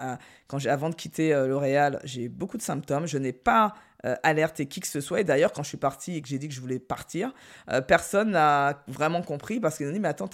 quand 0.46 0.58
j'ai, 0.58 0.70
avant 0.70 0.90
de 0.90 0.94
quitter 0.94 1.34
euh, 1.34 1.48
L'Oréal, 1.48 2.00
j'ai 2.04 2.28
beaucoup 2.28 2.56
de 2.56 2.62
symptômes. 2.62 3.06
Je 3.06 3.18
n'ai 3.18 3.32
pas 3.32 3.74
euh, 4.04 4.14
alerté 4.22 4.66
qui 4.66 4.78
que 4.78 4.86
ce 4.86 5.00
soit. 5.00 5.20
Et 5.20 5.24
d'ailleurs, 5.24 5.52
quand 5.52 5.64
je 5.64 5.68
suis 5.68 5.78
partie 5.78 6.16
et 6.16 6.22
que 6.22 6.28
j'ai 6.28 6.38
dit 6.38 6.46
que 6.48 6.54
je 6.54 6.60
voulais 6.60 6.78
partir, 6.78 7.34
euh, 7.70 7.80
personne 7.80 8.30
n'a 8.30 8.84
vraiment 8.86 9.22
compris 9.22 9.58
parce 9.58 9.76
qu'ils 9.76 9.88
ont 9.88 9.92
dit, 9.92 9.98
mais 9.98 10.08
attends, 10.08 10.30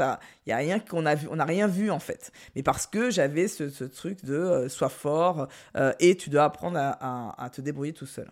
n'y 0.46 0.52
a 0.52 0.56
rien 0.56 0.78
qu'on 0.78 1.06
a 1.06 1.14
vu, 1.14 1.28
on 1.30 1.36
n'a 1.36 1.46
rien 1.46 1.66
vu 1.66 1.90
en 1.90 2.00
fait. 2.00 2.30
Mais 2.54 2.62
parce 2.62 2.86
que 2.86 3.10
j'avais 3.10 3.48
ce, 3.48 3.84
truc 3.84 4.22
de 4.24 4.66
sois 4.68 4.90
fort 4.90 5.48
et 5.98 6.16
tu 6.16 6.28
dois 6.28 6.44
apprendre 6.44 6.78
à 6.78 7.50
te 7.50 7.62
débrouiller 7.62 7.94
tout 7.94 8.06
seul. 8.06 8.30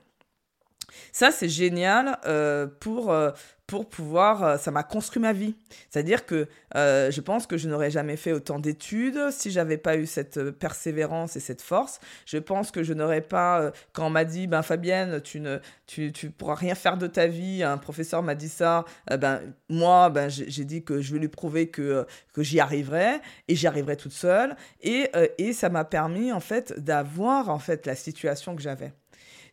Ça, 1.12 1.30
c'est 1.30 1.48
génial 1.48 2.18
euh, 2.26 2.66
pour, 2.66 3.10
euh, 3.10 3.30
pour 3.66 3.88
pouvoir... 3.88 4.44
Euh, 4.44 4.56
ça 4.58 4.70
m'a 4.70 4.82
construit 4.82 5.20
ma 5.20 5.32
vie. 5.32 5.56
C'est-à-dire 5.90 6.26
que 6.26 6.46
je 6.74 7.20
pense 7.20 7.46
que 7.46 7.56
je 7.56 7.68
n'aurais 7.68 7.90
jamais 7.90 8.16
fait 8.16 8.32
autant 8.32 8.58
d'études 8.58 9.30
si 9.30 9.50
j'avais 9.50 9.78
pas 9.78 9.96
eu 9.96 10.06
cette 10.06 10.50
persévérance 10.52 11.36
et 11.36 11.40
cette 11.40 11.62
force. 11.62 12.00
Je 12.26 12.38
pense 12.38 12.70
que 12.70 12.82
je 12.82 12.92
n'aurais 12.92 13.20
pas... 13.20 13.72
quand 13.92 14.06
on 14.06 14.10
m'a 14.10 14.24
dit, 14.24 14.46
ben 14.46 14.62
Fabienne, 14.62 15.20
tu 15.20 15.40
ne 15.40 15.58
tu, 15.86 16.12
tu 16.12 16.30
pourras 16.30 16.54
rien 16.54 16.74
faire 16.74 16.96
de 16.96 17.06
ta 17.06 17.26
vie, 17.26 17.62
un 17.62 17.78
professeur 17.78 18.22
m'a 18.22 18.34
dit 18.34 18.48
ça, 18.48 18.84
ben 19.08 19.40
moi, 19.68 20.10
ben, 20.10 20.28
j'ai 20.28 20.64
dit 20.64 20.84
que 20.84 21.00
je 21.00 21.12
vais 21.12 21.18
lui 21.18 21.28
prouver 21.28 21.68
que, 21.68 22.06
que 22.32 22.42
j'y 22.42 22.60
arriverai 22.60 23.20
et 23.48 23.54
j'y 23.54 23.66
arriverai 23.66 23.96
toute 23.96 24.12
seule. 24.12 24.56
Et, 24.82 25.10
et 25.38 25.52
ça 25.52 25.68
m'a 25.68 25.84
permis, 25.84 26.32
en 26.32 26.40
fait, 26.40 26.78
d'avoir, 26.78 27.48
en 27.48 27.58
fait, 27.58 27.86
la 27.86 27.94
situation 27.94 28.54
que 28.54 28.62
j'avais. 28.62 28.92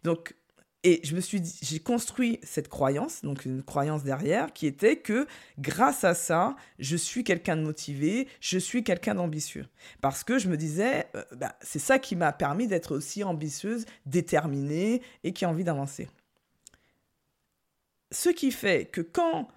Donc, 0.03 0.35
et 0.83 0.99
je 1.03 1.15
me 1.15 1.21
suis 1.21 1.41
j'ai 1.61 1.79
construit 1.79 2.39
cette 2.43 2.67
croyance, 2.67 3.21
donc 3.23 3.45
une 3.45 3.63
croyance 3.63 4.03
derrière, 4.03 4.51
qui 4.51 4.67
était 4.67 4.97
que 4.97 5.27
grâce 5.57 6.03
à 6.03 6.13
ça, 6.13 6.55
je 6.77 6.97
suis 6.97 7.23
quelqu'un 7.23 7.55
de 7.55 7.63
motivé, 7.63 8.27
je 8.41 8.57
suis 8.57 8.83
quelqu'un 8.83 9.15
d'ambitieux. 9.15 9.65
Parce 10.01 10.23
que 10.23 10.37
je 10.37 10.49
me 10.49 10.57
disais, 10.57 11.07
euh, 11.15 11.23
bah, 11.35 11.55
c'est 11.61 11.79
ça 11.79 11.99
qui 11.99 12.15
m'a 12.15 12.33
permis 12.33 12.67
d'être 12.67 12.95
aussi 12.95 13.23
ambitieuse, 13.23 13.85
déterminée 14.05 15.01
et 15.23 15.31
qui 15.31 15.45
a 15.45 15.49
envie 15.49 15.63
d'avancer. 15.63 16.09
Ce 18.11 18.29
qui 18.29 18.51
fait 18.51 18.85
que 18.85 19.01
quand 19.01 19.47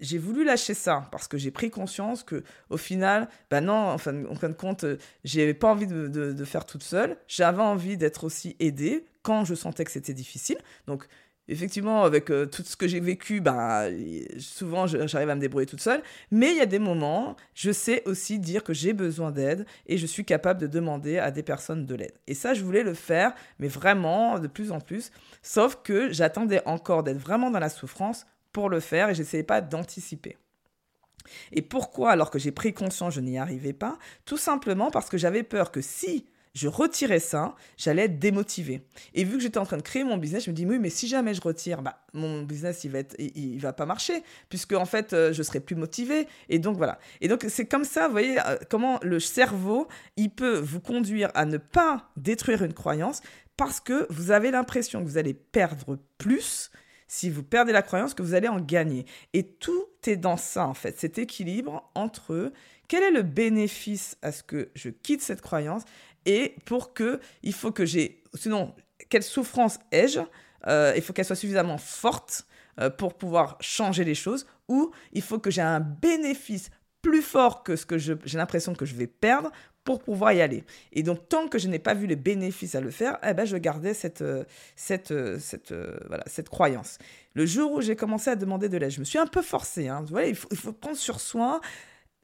j'ai 0.00 0.18
voulu 0.18 0.44
lâcher 0.44 0.74
ça 0.74 1.08
parce 1.12 1.28
que 1.28 1.38
j'ai 1.38 1.50
pris 1.50 1.70
conscience 1.70 2.22
que 2.22 2.42
au 2.70 2.76
final, 2.76 3.28
ben 3.50 3.60
non, 3.60 3.74
en 3.74 3.98
fin, 3.98 4.12
de 4.12 4.52
compte, 4.54 4.84
euh, 4.84 4.96
j'avais 5.24 5.54
pas 5.54 5.70
envie 5.70 5.86
de, 5.86 6.08
de, 6.08 6.44
faire 6.44 6.64
toute 6.64 6.82
seule. 6.82 7.16
J'avais 7.28 7.62
envie 7.62 7.96
d'être 7.96 8.24
aussi 8.24 8.56
aidée 8.60 9.04
quand 9.22 9.44
je 9.44 9.54
sentais 9.54 9.84
que 9.84 9.90
c'était 9.90 10.14
difficile. 10.14 10.58
Donc 10.86 11.06
effectivement, 11.50 12.04
avec 12.04 12.30
euh, 12.30 12.46
tout 12.46 12.62
ce 12.62 12.76
que 12.76 12.88
j'ai 12.88 13.00
vécu, 13.00 13.40
bah, 13.40 13.86
souvent 14.38 14.86
j'arrive 14.86 15.30
à 15.30 15.34
me 15.34 15.40
débrouiller 15.40 15.66
toute 15.66 15.80
seule. 15.80 16.02
Mais 16.30 16.52
il 16.52 16.56
y 16.56 16.60
a 16.60 16.66
des 16.66 16.78
moments, 16.78 17.36
je 17.54 17.70
sais 17.70 18.02
aussi 18.06 18.38
dire 18.38 18.64
que 18.64 18.72
j'ai 18.72 18.92
besoin 18.92 19.30
d'aide 19.30 19.66
et 19.86 19.98
je 19.98 20.06
suis 20.06 20.24
capable 20.24 20.60
de 20.60 20.66
demander 20.66 21.18
à 21.18 21.30
des 21.30 21.42
personnes 21.42 21.86
de 21.86 21.94
l'aide. 21.94 22.14
Et 22.26 22.34
ça, 22.34 22.54
je 22.54 22.64
voulais 22.64 22.82
le 22.82 22.94
faire, 22.94 23.34
mais 23.58 23.68
vraiment 23.68 24.38
de 24.38 24.46
plus 24.46 24.72
en 24.72 24.80
plus. 24.80 25.10
Sauf 25.42 25.78
que 25.82 26.12
j'attendais 26.12 26.62
encore 26.66 27.02
d'être 27.02 27.18
vraiment 27.18 27.50
dans 27.50 27.58
la 27.58 27.68
souffrance 27.68 28.26
pour 28.52 28.68
le 28.68 28.80
faire 28.80 29.10
et 29.10 29.14
j'essayais 29.14 29.42
pas 29.42 29.60
d'anticiper. 29.60 30.36
Et 31.52 31.62
pourquoi, 31.62 32.10
alors 32.10 32.30
que 32.30 32.38
j'ai 32.38 32.52
pris 32.52 32.72
conscience, 32.72 33.14
je 33.14 33.20
n'y 33.20 33.38
arrivais 33.38 33.72
pas? 33.72 33.98
Tout 34.24 34.38
simplement 34.38 34.90
parce 34.90 35.08
que 35.08 35.18
j'avais 35.18 35.42
peur 35.42 35.70
que 35.70 35.80
si 35.80 36.26
je 36.54 36.66
retirais 36.66 37.20
ça, 37.20 37.54
j'allais 37.76 38.04
être 38.04 38.18
démotivée. 38.18 38.82
Et 39.14 39.22
vu 39.22 39.36
que 39.36 39.42
j'étais 39.42 39.58
en 39.58 39.64
train 39.64 39.76
de 39.76 39.82
créer 39.82 40.02
mon 40.02 40.16
business, 40.16 40.44
je 40.44 40.50
me 40.50 40.56
dis 40.56 40.66
oui, 40.66 40.78
mais 40.80 40.90
si 40.90 41.06
jamais 41.06 41.32
je 41.32 41.40
retire, 41.40 41.80
bah, 41.82 42.02
mon 42.12 42.42
business 42.42 42.82
il 42.84 42.90
va 42.90 43.02
va 43.60 43.72
pas 43.72 43.86
marcher 43.86 44.24
puisque 44.48 44.72
en 44.72 44.84
fait 44.84 45.12
euh, 45.12 45.32
je 45.32 45.42
serai 45.42 45.60
plus 45.60 45.76
motivée. 45.76 46.26
Et 46.48 46.58
donc 46.58 46.76
voilà. 46.76 46.98
Et 47.20 47.28
donc 47.28 47.44
c'est 47.48 47.66
comme 47.66 47.84
ça, 47.84 48.06
vous 48.06 48.12
voyez 48.12 48.38
euh, 48.40 48.56
comment 48.68 48.98
le 49.02 49.20
cerveau 49.20 49.86
il 50.16 50.30
peut 50.30 50.58
vous 50.58 50.80
conduire 50.80 51.30
à 51.34 51.44
ne 51.44 51.58
pas 51.58 52.10
détruire 52.16 52.64
une 52.64 52.74
croyance 52.74 53.20
parce 53.56 53.78
que 53.78 54.06
vous 54.10 54.30
avez 54.32 54.50
l'impression 54.50 55.04
que 55.04 55.08
vous 55.08 55.18
allez 55.18 55.34
perdre 55.34 55.98
plus 56.18 56.70
si 57.10 57.28
vous 57.28 57.42
perdez 57.42 57.72
la 57.72 57.82
croyance 57.82 58.14
que 58.14 58.22
vous 58.22 58.34
allez 58.34 58.46
en 58.46 58.60
gagner. 58.60 59.04
Et 59.32 59.42
tout 59.42 59.88
est 60.06 60.16
dans 60.16 60.36
ça, 60.36 60.64
en 60.68 60.74
fait, 60.74 61.00
cet 61.00 61.18
équilibre 61.18 61.90
entre 61.96 62.52
quel 62.86 63.02
est 63.02 63.10
le 63.10 63.22
bénéfice 63.22 64.16
à 64.22 64.30
ce 64.30 64.44
que 64.44 64.70
je 64.76 64.90
quitte 64.90 65.20
cette 65.20 65.40
croyance 65.40 65.82
et 66.24 66.54
pour 66.66 66.94
que, 66.94 67.18
il 67.42 67.52
faut 67.52 67.72
que 67.72 67.84
j'ai, 67.84 68.22
sinon, 68.34 68.76
quelle 69.08 69.24
souffrance 69.24 69.80
ai-je 69.90 70.20
euh, 70.68 70.92
Il 70.94 71.02
faut 71.02 71.12
qu'elle 71.12 71.24
soit 71.24 71.34
suffisamment 71.34 71.78
forte 71.78 72.46
euh, 72.78 72.90
pour 72.90 73.18
pouvoir 73.18 73.56
changer 73.60 74.04
les 74.04 74.14
choses 74.14 74.46
ou 74.68 74.92
il 75.12 75.22
faut 75.22 75.40
que 75.40 75.50
j'ai 75.50 75.62
un 75.62 75.80
bénéfice 75.80 76.70
plus 77.02 77.22
fort 77.22 77.64
que 77.64 77.74
ce 77.74 77.86
que 77.86 77.98
j'ai 77.98 78.16
l'impression 78.34 78.72
que 78.72 78.86
je 78.86 78.94
vais 78.94 79.08
perdre 79.08 79.50
pour 79.84 80.00
pouvoir 80.00 80.32
y 80.32 80.40
aller. 80.40 80.64
Et 80.92 81.02
donc, 81.02 81.28
tant 81.28 81.48
que 81.48 81.58
je 81.58 81.68
n'ai 81.68 81.78
pas 81.78 81.94
vu 81.94 82.06
les 82.06 82.16
bénéfices 82.16 82.74
à 82.74 82.80
le 82.80 82.90
faire, 82.90 83.18
eh 83.26 83.34
ben, 83.34 83.44
je 83.44 83.56
gardais 83.56 83.94
cette, 83.94 84.22
euh, 84.22 84.44
cette, 84.76 85.10
euh, 85.10 85.38
cette, 85.38 85.72
euh, 85.72 85.98
voilà, 86.08 86.24
cette 86.26 86.48
croyance. 86.48 86.98
Le 87.34 87.46
jour 87.46 87.72
où 87.72 87.80
j'ai 87.80 87.96
commencé 87.96 88.30
à 88.30 88.36
demander 88.36 88.68
de 88.68 88.76
l'aide, 88.76 88.90
je 88.90 89.00
me 89.00 89.04
suis 89.04 89.18
un 89.18 89.26
peu 89.26 89.42
forcée. 89.42 89.88
Hein. 89.88 90.00
Vous 90.02 90.08
voyez, 90.08 90.30
il, 90.50 90.56
faut, 90.56 90.72
prendre 90.72 90.96
sur 90.96 91.20
soi 91.20 91.60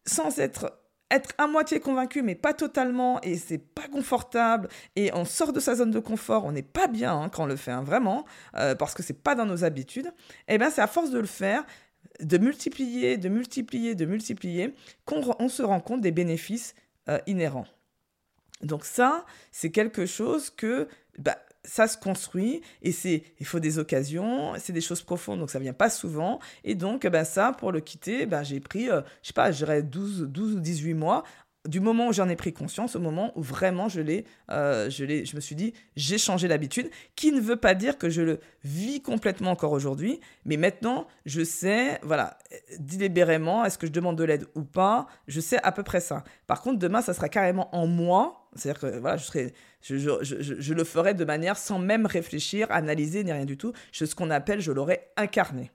sans 0.06 0.38
être 0.38 0.78
être 1.08 1.30
à 1.38 1.46
moitié 1.46 1.78
convaincu, 1.78 2.20
mais 2.20 2.34
pas 2.34 2.52
totalement, 2.52 3.20
et 3.20 3.36
c'est 3.36 3.58
pas 3.58 3.86
confortable, 3.86 4.68
et 4.96 5.12
on 5.14 5.24
sort 5.24 5.52
de 5.52 5.60
sa 5.60 5.76
zone 5.76 5.92
de 5.92 6.00
confort, 6.00 6.44
on 6.44 6.50
n'est 6.50 6.62
pas 6.62 6.88
bien 6.88 7.16
hein, 7.16 7.28
quand 7.28 7.44
on 7.44 7.46
le 7.46 7.54
fait, 7.54 7.70
hein, 7.70 7.84
vraiment, 7.84 8.24
parce 8.52 8.92
que 8.92 9.04
c'est 9.04 9.22
pas 9.22 9.36
dans 9.36 9.46
nos 9.46 9.62
habitudes, 9.62 10.12
et 10.48 10.54
eh 10.54 10.58
bien 10.58 10.68
c'est 10.68 10.80
à 10.80 10.88
force 10.88 11.12
de 11.12 11.20
le 11.20 11.26
faire, 11.26 11.64
de 12.18 12.38
multiplier, 12.38 13.18
de 13.18 13.28
multiplier, 13.28 13.94
de 13.94 14.04
multiplier, 14.04 14.74
qu'on 15.04 15.48
se 15.48 15.62
rend 15.62 15.78
compte 15.78 16.00
des 16.00 16.10
bénéfices 16.10 16.74
euh. 17.08 17.18
Donc 18.62 18.84
ça, 18.84 19.26
c'est 19.52 19.70
quelque 19.70 20.06
chose 20.06 20.50
que 20.50 20.88
bah, 21.18 21.38
ça 21.64 21.88
se 21.88 21.98
construit 21.98 22.62
et 22.82 22.92
c'est 22.92 23.24
il 23.40 23.46
faut 23.46 23.60
des 23.60 23.78
occasions, 23.78 24.54
c'est 24.58 24.72
des 24.72 24.80
choses 24.80 25.02
profondes 25.02 25.40
donc 25.40 25.50
ça 25.50 25.58
vient 25.58 25.72
pas 25.72 25.90
souvent 25.90 26.38
et 26.64 26.74
donc 26.74 27.06
bah, 27.06 27.24
ça 27.24 27.52
pour 27.52 27.72
le 27.72 27.80
quitter, 27.80 28.24
bah, 28.24 28.42
j'ai 28.42 28.60
pris 28.60 28.88
euh, 28.88 29.02
je 29.22 29.28
sais 29.28 29.32
pas, 29.34 29.50
je 29.50 29.58
dirais 29.58 29.82
12 29.82 30.28
12 30.28 30.56
ou 30.56 30.60
18 30.60 30.94
mois 30.94 31.24
du 31.66 31.80
moment 31.80 32.08
où 32.08 32.12
j'en 32.12 32.28
ai 32.28 32.36
pris 32.36 32.52
conscience 32.52 32.96
au 32.96 33.00
moment 33.00 33.32
où 33.36 33.42
vraiment 33.42 33.88
je 33.88 34.00
l'ai, 34.00 34.24
euh, 34.50 34.90
je 34.90 35.04
l'ai, 35.04 35.24
je 35.24 35.36
me 35.36 35.40
suis 35.40 35.54
dit, 35.54 35.74
j'ai 35.96 36.18
changé 36.18 36.48
d'habitude, 36.48 36.90
qui 37.14 37.32
ne 37.32 37.40
veut 37.40 37.56
pas 37.56 37.74
dire 37.74 37.98
que 37.98 38.10
je 38.10 38.22
le 38.22 38.40
vis 38.64 39.02
complètement 39.02 39.50
encore 39.50 39.72
aujourd'hui, 39.72 40.20
mais 40.44 40.56
maintenant 40.56 41.06
je 41.24 41.42
sais, 41.44 41.98
voilà, 42.02 42.38
délibérément, 42.78 43.64
est-ce 43.64 43.78
que 43.78 43.86
je 43.86 43.92
demande 43.92 44.16
de 44.16 44.24
l'aide 44.24 44.46
ou 44.54 44.62
pas, 44.62 45.06
je 45.28 45.40
sais 45.40 45.58
à 45.62 45.72
peu 45.72 45.82
près 45.82 46.00
ça. 46.00 46.24
Par 46.46 46.62
contre, 46.62 46.78
demain, 46.78 47.02
ça 47.02 47.14
sera 47.14 47.28
carrément 47.28 47.74
en 47.74 47.86
moi, 47.86 48.48
c'est-à-dire 48.54 48.80
que 48.80 48.98
voilà, 48.98 49.16
je, 49.16 49.24
serai, 49.24 49.54
je, 49.82 49.96
je, 49.96 50.10
je, 50.22 50.60
je, 50.60 50.74
le 50.74 50.84
ferai 50.84 51.14
de 51.14 51.24
manière 51.24 51.56
sans 51.56 51.78
même 51.78 52.06
réfléchir, 52.06 52.66
analyser, 52.70 53.24
ni 53.24 53.32
rien 53.32 53.44
du 53.44 53.56
tout, 53.56 53.72
ce 53.92 54.14
qu'on 54.14 54.30
appelle, 54.30 54.60
je 54.60 54.72
l'aurai 54.72 55.08
incarné. 55.16 55.70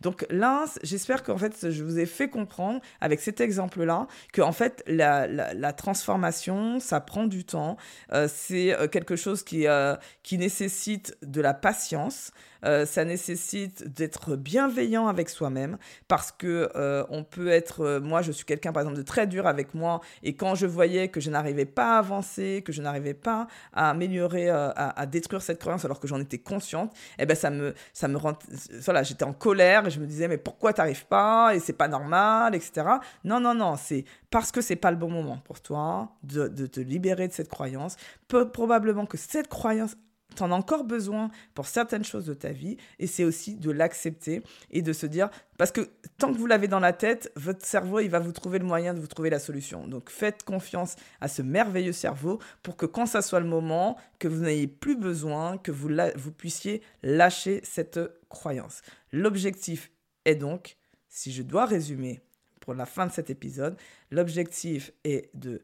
Donc 0.00 0.26
là, 0.30 0.64
j'espère 0.82 1.22
qu'en 1.22 1.38
fait, 1.38 1.70
je 1.70 1.84
vous 1.84 1.98
ai 1.98 2.06
fait 2.06 2.28
comprendre 2.28 2.80
avec 3.00 3.20
cet 3.20 3.40
exemple-là 3.40 4.06
que 4.32 4.42
en 4.42 4.52
fait, 4.52 4.82
la, 4.86 5.72
transformation, 5.72 6.80
ça 6.80 7.00
prend 7.00 7.26
du 7.26 7.44
temps. 7.44 7.76
Euh, 8.12 8.28
c'est 8.32 8.74
euh, 8.74 8.88
quelque 8.88 9.16
chose 9.16 9.42
qui, 9.42 9.66
euh, 9.66 9.94
qui 10.22 10.38
nécessite 10.38 11.16
de 11.22 11.40
la 11.40 11.54
patience. 11.54 12.32
Ça 12.64 13.04
nécessite 13.04 13.86
d'être 13.86 14.34
bienveillant 14.34 15.06
avec 15.06 15.28
soi-même 15.28 15.78
parce 16.08 16.32
que 16.32 16.68
on 17.08 17.22
peut 17.22 17.50
être, 17.50 18.00
moi 18.02 18.20
je 18.20 18.32
suis 18.32 18.44
quelqu'un 18.44 18.72
par 18.72 18.82
exemple 18.82 18.96
de 18.96 19.04
très 19.04 19.28
dur 19.28 19.46
avec 19.46 19.74
moi 19.74 20.00
et 20.24 20.34
quand 20.34 20.56
je 20.56 20.66
voyais 20.66 21.06
que 21.06 21.20
je 21.20 21.30
n'arrivais 21.30 21.66
pas 21.66 21.94
à 21.94 21.98
avancer, 21.98 22.64
que 22.66 22.72
je 22.72 22.82
n'arrivais 22.82 23.14
pas 23.14 23.46
à 23.72 23.90
améliorer, 23.90 24.50
à, 24.50 25.06
détruire 25.06 25.40
cette 25.40 25.60
croyance 25.60 25.84
alors 25.84 26.00
que 26.00 26.08
j'en 26.08 26.18
étais 26.18 26.38
consciente, 26.38 26.92
eh 27.20 27.26
ben 27.26 27.36
ça 27.36 27.50
me, 27.50 27.74
ça 27.92 28.08
me 28.08 28.16
rend, 28.16 28.36
voilà, 28.80 29.04
j'étais 29.04 29.24
en 29.24 29.34
colère 29.34 29.57
et 29.60 29.90
je 29.90 30.00
me 30.00 30.06
disais 30.06 30.28
mais 30.28 30.38
pourquoi 30.38 30.72
t'arrives 30.72 31.06
pas 31.06 31.54
et 31.54 31.60
c'est 31.60 31.72
pas 31.72 31.88
normal, 31.88 32.54
etc. 32.54 32.86
Non 33.24 33.40
non 33.40 33.54
non, 33.54 33.76
c'est 33.76 34.04
parce 34.30 34.52
que 34.52 34.60
c'est 34.60 34.76
pas 34.76 34.90
le 34.90 34.96
bon 34.96 35.10
moment 35.10 35.38
pour 35.44 35.60
toi 35.60 36.10
de, 36.22 36.48
te 36.66 36.80
libérer 36.80 37.28
de 37.28 37.32
cette 37.32 37.48
croyance. 37.48 37.96
Peu, 38.28 38.50
probablement 38.50 39.06
que 39.06 39.16
cette 39.16 39.48
croyance 39.48 39.96
tu 40.36 40.42
en 40.42 40.52
as 40.52 40.54
encore 40.54 40.84
besoin 40.84 41.30
pour 41.54 41.66
certaines 41.66 42.04
choses 42.04 42.26
de 42.26 42.34
ta 42.34 42.50
vie 42.50 42.76
et 42.98 43.06
c'est 43.06 43.24
aussi 43.24 43.56
de 43.56 43.70
l'accepter 43.70 44.42
et 44.70 44.82
de 44.82 44.92
se 44.92 45.06
dire 45.06 45.30
parce 45.56 45.72
que 45.72 45.88
tant 46.18 46.32
que 46.32 46.38
vous 46.38 46.46
l'avez 46.46 46.68
dans 46.68 46.80
la 46.80 46.92
tête, 46.92 47.32
votre 47.34 47.64
cerveau 47.64 48.00
il 48.00 48.08
va 48.08 48.18
vous 48.18 48.32
trouver 48.32 48.58
le 48.58 48.64
moyen 48.64 48.94
de 48.94 49.00
vous 49.00 49.06
trouver 49.06 49.30
la 49.30 49.38
solution. 49.38 49.86
Donc 49.86 50.10
faites 50.10 50.44
confiance 50.44 50.96
à 51.20 51.28
ce 51.28 51.42
merveilleux 51.42 51.92
cerveau 51.92 52.38
pour 52.62 52.76
que 52.76 52.86
quand 52.86 53.06
ça 53.06 53.22
soit 53.22 53.40
le 53.40 53.46
moment, 53.46 53.96
que 54.18 54.28
vous 54.28 54.42
n'ayez 54.42 54.68
plus 54.68 54.96
besoin, 54.96 55.58
que 55.58 55.72
vous, 55.72 55.90
vous 56.16 56.32
puissiez 56.32 56.82
lâcher 57.02 57.60
cette 57.64 58.00
croyance. 58.28 58.82
L'objectif 59.12 59.90
est 60.24 60.36
donc, 60.36 60.76
si 61.08 61.32
je 61.32 61.42
dois 61.42 61.64
résumer 61.64 62.20
pour 62.60 62.74
la 62.74 62.86
fin 62.86 63.06
de 63.06 63.12
cet 63.12 63.30
épisode, 63.30 63.76
l'objectif 64.10 64.92
est 65.04 65.30
de 65.34 65.62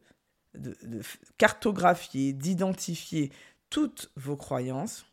cartographier, 1.38 2.32
d'identifier 2.32 3.30
toutes 3.74 4.12
vos 4.14 4.36
croyances. 4.36 5.04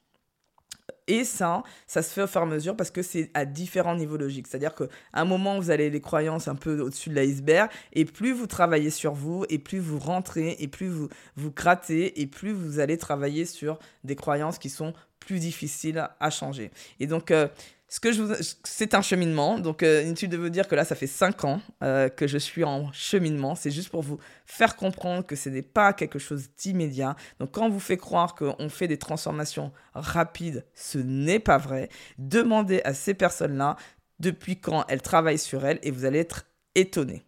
Et 1.08 1.24
ça, 1.24 1.64
ça 1.88 2.04
se 2.04 2.14
fait 2.14 2.22
au 2.22 2.28
fur 2.28 2.42
et 2.42 2.44
à 2.44 2.48
mesure 2.48 2.78
parce 2.78 2.92
que 2.92 3.02
c'est 3.02 3.32
à 3.34 3.44
différents 3.44 3.96
niveaux 3.96 4.18
logiques. 4.18 4.46
C'est-à-dire 4.48 4.76
qu'à 4.76 4.86
un 5.14 5.26
moment, 5.26 5.60
vous 5.60 5.72
avez 5.72 5.90
les 5.90 6.00
croyances 6.00 6.48
un 6.48 6.54
peu 6.54 6.80
au-dessus 6.80 7.10
de 7.10 7.16
l'iceberg, 7.16 7.72
et 7.94 8.06
plus 8.06 8.34
vous 8.34 8.46
travaillez 8.46 8.92
sur 8.92 9.14
vous, 9.14 9.46
et 9.50 9.58
plus 9.58 9.80
vous 9.80 9.98
rentrez, 9.98 10.58
et 10.60 10.68
plus 10.68 10.90
vous 10.90 11.10
vous 11.38 11.52
grattez, 11.52 12.22
et 12.22 12.28
plus 12.28 12.52
vous 12.52 12.78
allez 12.78 13.00
travailler 13.00 13.46
sur 13.46 13.80
des 14.04 14.16
croyances 14.16 14.60
qui 14.60 14.70
sont 14.70 14.94
plus 15.20 15.40
difficiles 15.40 16.08
à 16.20 16.30
changer. 16.30 16.70
Et 17.00 17.08
donc, 17.08 17.32
euh, 17.32 17.48
c'est 17.92 18.94
un 18.94 19.02
cheminement. 19.02 19.60
Donc, 19.60 19.84
euh, 19.84 20.04
inutile 20.04 20.30
de 20.30 20.38
vous 20.38 20.50
dire 20.50 20.68
que 20.68 20.76
là, 20.76 20.86
ça 20.86 20.96
fait 20.96 21.08
5 21.08 21.44
ans 21.44 21.62
euh, 21.84 22.08
que 22.08 22.26
je 22.26 22.38
suis 22.38 22.64
en 22.64 22.90
cheminement. 22.94 23.54
C'est 23.54 23.70
juste 23.70 23.90
pour 23.90 24.02
vous 24.02 24.18
faire 24.46 24.78
comprendre 24.78 25.26
que 25.26 25.36
ce 25.36 25.50
n'est 25.50 25.62
pas 25.62 25.92
quelque 25.92 26.18
chose 26.18 26.50
d'immédiat. 26.58 27.18
Donc, 27.40 27.52
quand 27.52 27.66
on 27.66 27.70
vous 27.70 27.82
fait 27.82 27.98
croire 27.98 28.36
qu'on 28.36 28.70
fait 28.70 28.88
des 28.88 28.98
transformations 28.98 29.74
rapides, 29.94 30.66
ce 30.74 31.00
n'est 31.00 31.40
pas 31.40 31.58
vrai. 31.58 31.90
Demandez 32.18 32.82
à 32.86 32.94
ces 32.94 33.14
personnes-là 33.14 33.76
depuis 34.22 34.58
quand 34.58 34.86
elles 34.88 35.02
travaillent 35.02 35.38
sur 35.38 35.66
elles 35.66 35.80
et 35.84 35.92
vous 35.92 36.06
allez 36.06 36.20
être 36.20 36.46
étonné. 36.76 37.24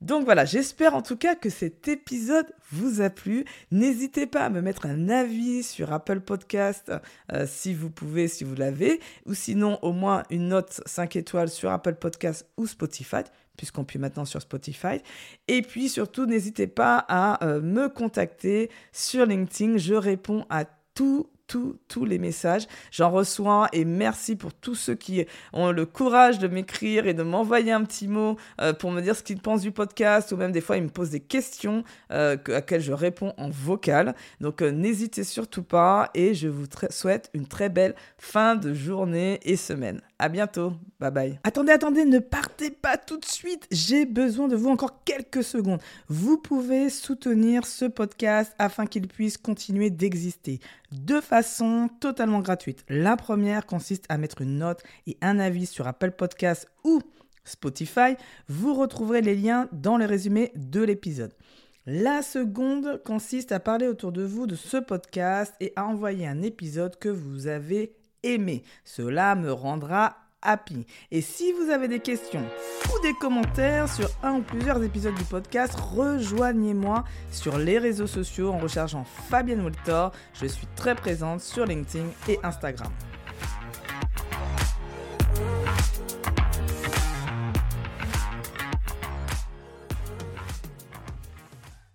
Donc 0.00 0.24
voilà, 0.24 0.44
j'espère 0.44 0.94
en 0.94 1.02
tout 1.02 1.16
cas 1.16 1.34
que 1.34 1.50
cet 1.50 1.88
épisode 1.88 2.46
vous 2.70 3.00
a 3.00 3.10
plu. 3.10 3.44
N'hésitez 3.72 4.26
pas 4.26 4.44
à 4.44 4.50
me 4.50 4.60
mettre 4.60 4.86
un 4.86 5.08
avis 5.08 5.64
sur 5.64 5.92
Apple 5.92 6.20
Podcast 6.20 6.92
euh, 7.32 7.46
si 7.48 7.74
vous 7.74 7.90
pouvez, 7.90 8.28
si 8.28 8.44
vous 8.44 8.54
l'avez, 8.54 9.00
ou 9.26 9.34
sinon 9.34 9.78
au 9.82 9.92
moins 9.92 10.22
une 10.30 10.48
note 10.48 10.80
5 10.86 11.16
étoiles 11.16 11.48
sur 11.48 11.70
Apple 11.70 11.96
Podcast 11.96 12.46
ou 12.56 12.66
Spotify 12.66 13.24
puisqu'on 13.56 13.84
peut 13.84 13.98
maintenant 13.98 14.24
sur 14.24 14.40
Spotify. 14.40 15.02
Et 15.48 15.62
puis 15.62 15.88
surtout, 15.88 16.26
n'hésitez 16.26 16.68
pas 16.68 17.04
à 17.08 17.44
euh, 17.44 17.60
me 17.60 17.88
contacter 17.88 18.70
sur 18.92 19.26
LinkedIn. 19.26 19.78
Je 19.78 19.94
réponds 19.94 20.46
à 20.48 20.64
tout, 20.94 21.28
tous 21.48 22.04
les 22.04 22.18
messages. 22.18 22.66
J'en 22.92 23.10
reçois 23.10 23.68
et 23.72 23.84
merci 23.84 24.36
pour 24.36 24.52
tous 24.52 24.74
ceux 24.74 24.94
qui 24.94 25.24
ont 25.52 25.72
le 25.72 25.86
courage 25.86 26.38
de 26.38 26.46
m'écrire 26.46 27.06
et 27.06 27.14
de 27.14 27.22
m'envoyer 27.22 27.72
un 27.72 27.84
petit 27.84 28.06
mot 28.06 28.36
euh, 28.60 28.72
pour 28.72 28.90
me 28.90 29.00
dire 29.00 29.16
ce 29.16 29.22
qu'ils 29.22 29.40
pensent 29.40 29.62
du 29.62 29.72
podcast 29.72 30.30
ou 30.32 30.36
même 30.36 30.52
des 30.52 30.60
fois 30.60 30.76
ils 30.76 30.82
me 30.82 30.90
posent 30.90 31.10
des 31.10 31.20
questions 31.20 31.84
euh, 32.12 32.36
à 32.46 32.50
laquelle 32.50 32.82
je 32.82 32.92
réponds 32.92 33.32
en 33.38 33.48
vocal. 33.48 34.14
Donc 34.40 34.62
euh, 34.62 34.70
n'hésitez 34.70 35.24
surtout 35.24 35.62
pas 35.62 36.10
et 36.14 36.34
je 36.34 36.48
vous 36.48 36.66
souhaite 36.90 37.30
une 37.32 37.46
très 37.46 37.70
belle 37.70 37.94
fin 38.18 38.54
de 38.54 38.74
journée 38.74 39.40
et 39.42 39.56
semaine. 39.56 40.02
À 40.20 40.28
bientôt. 40.28 40.72
Bye 40.98 41.12
bye. 41.12 41.40
Attendez, 41.44 41.70
attendez, 41.70 42.04
ne 42.04 42.18
partez 42.18 42.70
pas 42.70 42.96
tout 42.96 43.18
de 43.18 43.24
suite. 43.24 43.68
J'ai 43.70 44.04
besoin 44.04 44.48
de 44.48 44.56
vous 44.56 44.68
encore 44.68 45.04
quelques 45.04 45.44
secondes. 45.44 45.80
Vous 46.08 46.38
pouvez 46.38 46.90
soutenir 46.90 47.64
ce 47.66 47.84
podcast 47.84 48.52
afin 48.58 48.84
qu'il 48.84 49.06
puisse 49.06 49.38
continuer 49.38 49.90
d'exister 49.90 50.58
de 50.90 51.20
façon 51.20 51.37
totalement 52.00 52.40
gratuite. 52.40 52.84
La 52.88 53.16
première 53.16 53.66
consiste 53.66 54.04
à 54.08 54.18
mettre 54.18 54.42
une 54.42 54.58
note 54.58 54.82
et 55.06 55.16
un 55.20 55.38
avis 55.38 55.66
sur 55.66 55.86
Apple 55.86 56.12
Podcast 56.12 56.68
ou 56.84 57.00
Spotify. 57.44 58.16
Vous 58.48 58.74
retrouverez 58.74 59.22
les 59.22 59.34
liens 59.34 59.68
dans 59.72 59.96
le 59.96 60.04
résumé 60.04 60.52
de 60.54 60.82
l'épisode. 60.82 61.34
La 61.86 62.22
seconde 62.22 63.02
consiste 63.04 63.52
à 63.52 63.60
parler 63.60 63.86
autour 63.88 64.12
de 64.12 64.22
vous 64.22 64.46
de 64.46 64.54
ce 64.54 64.76
podcast 64.76 65.54
et 65.60 65.72
à 65.74 65.86
envoyer 65.86 66.26
un 66.26 66.42
épisode 66.42 66.98
que 66.98 67.08
vous 67.08 67.46
avez 67.46 67.96
aimé. 68.22 68.62
Cela 68.84 69.34
me 69.34 69.50
rendra 69.50 70.27
happy. 70.42 70.86
Et 71.10 71.20
si 71.20 71.52
vous 71.52 71.70
avez 71.70 71.88
des 71.88 72.00
questions 72.00 72.44
ou 72.86 73.02
des 73.02 73.14
commentaires 73.14 73.92
sur 73.92 74.08
un 74.22 74.34
ou 74.34 74.42
plusieurs 74.42 74.82
épisodes 74.82 75.14
du 75.14 75.24
podcast, 75.24 75.74
rejoignez-moi 75.78 77.04
sur 77.30 77.58
les 77.58 77.78
réseaux 77.78 78.06
sociaux 78.06 78.52
en 78.52 78.58
recherchant 78.58 79.04
Fabienne 79.04 79.62
Woltor. 79.62 80.12
Je 80.34 80.46
suis 80.46 80.66
très 80.76 80.94
présente 80.94 81.40
sur 81.40 81.66
LinkedIn 81.66 82.06
et 82.28 82.38
Instagram. 82.42 82.92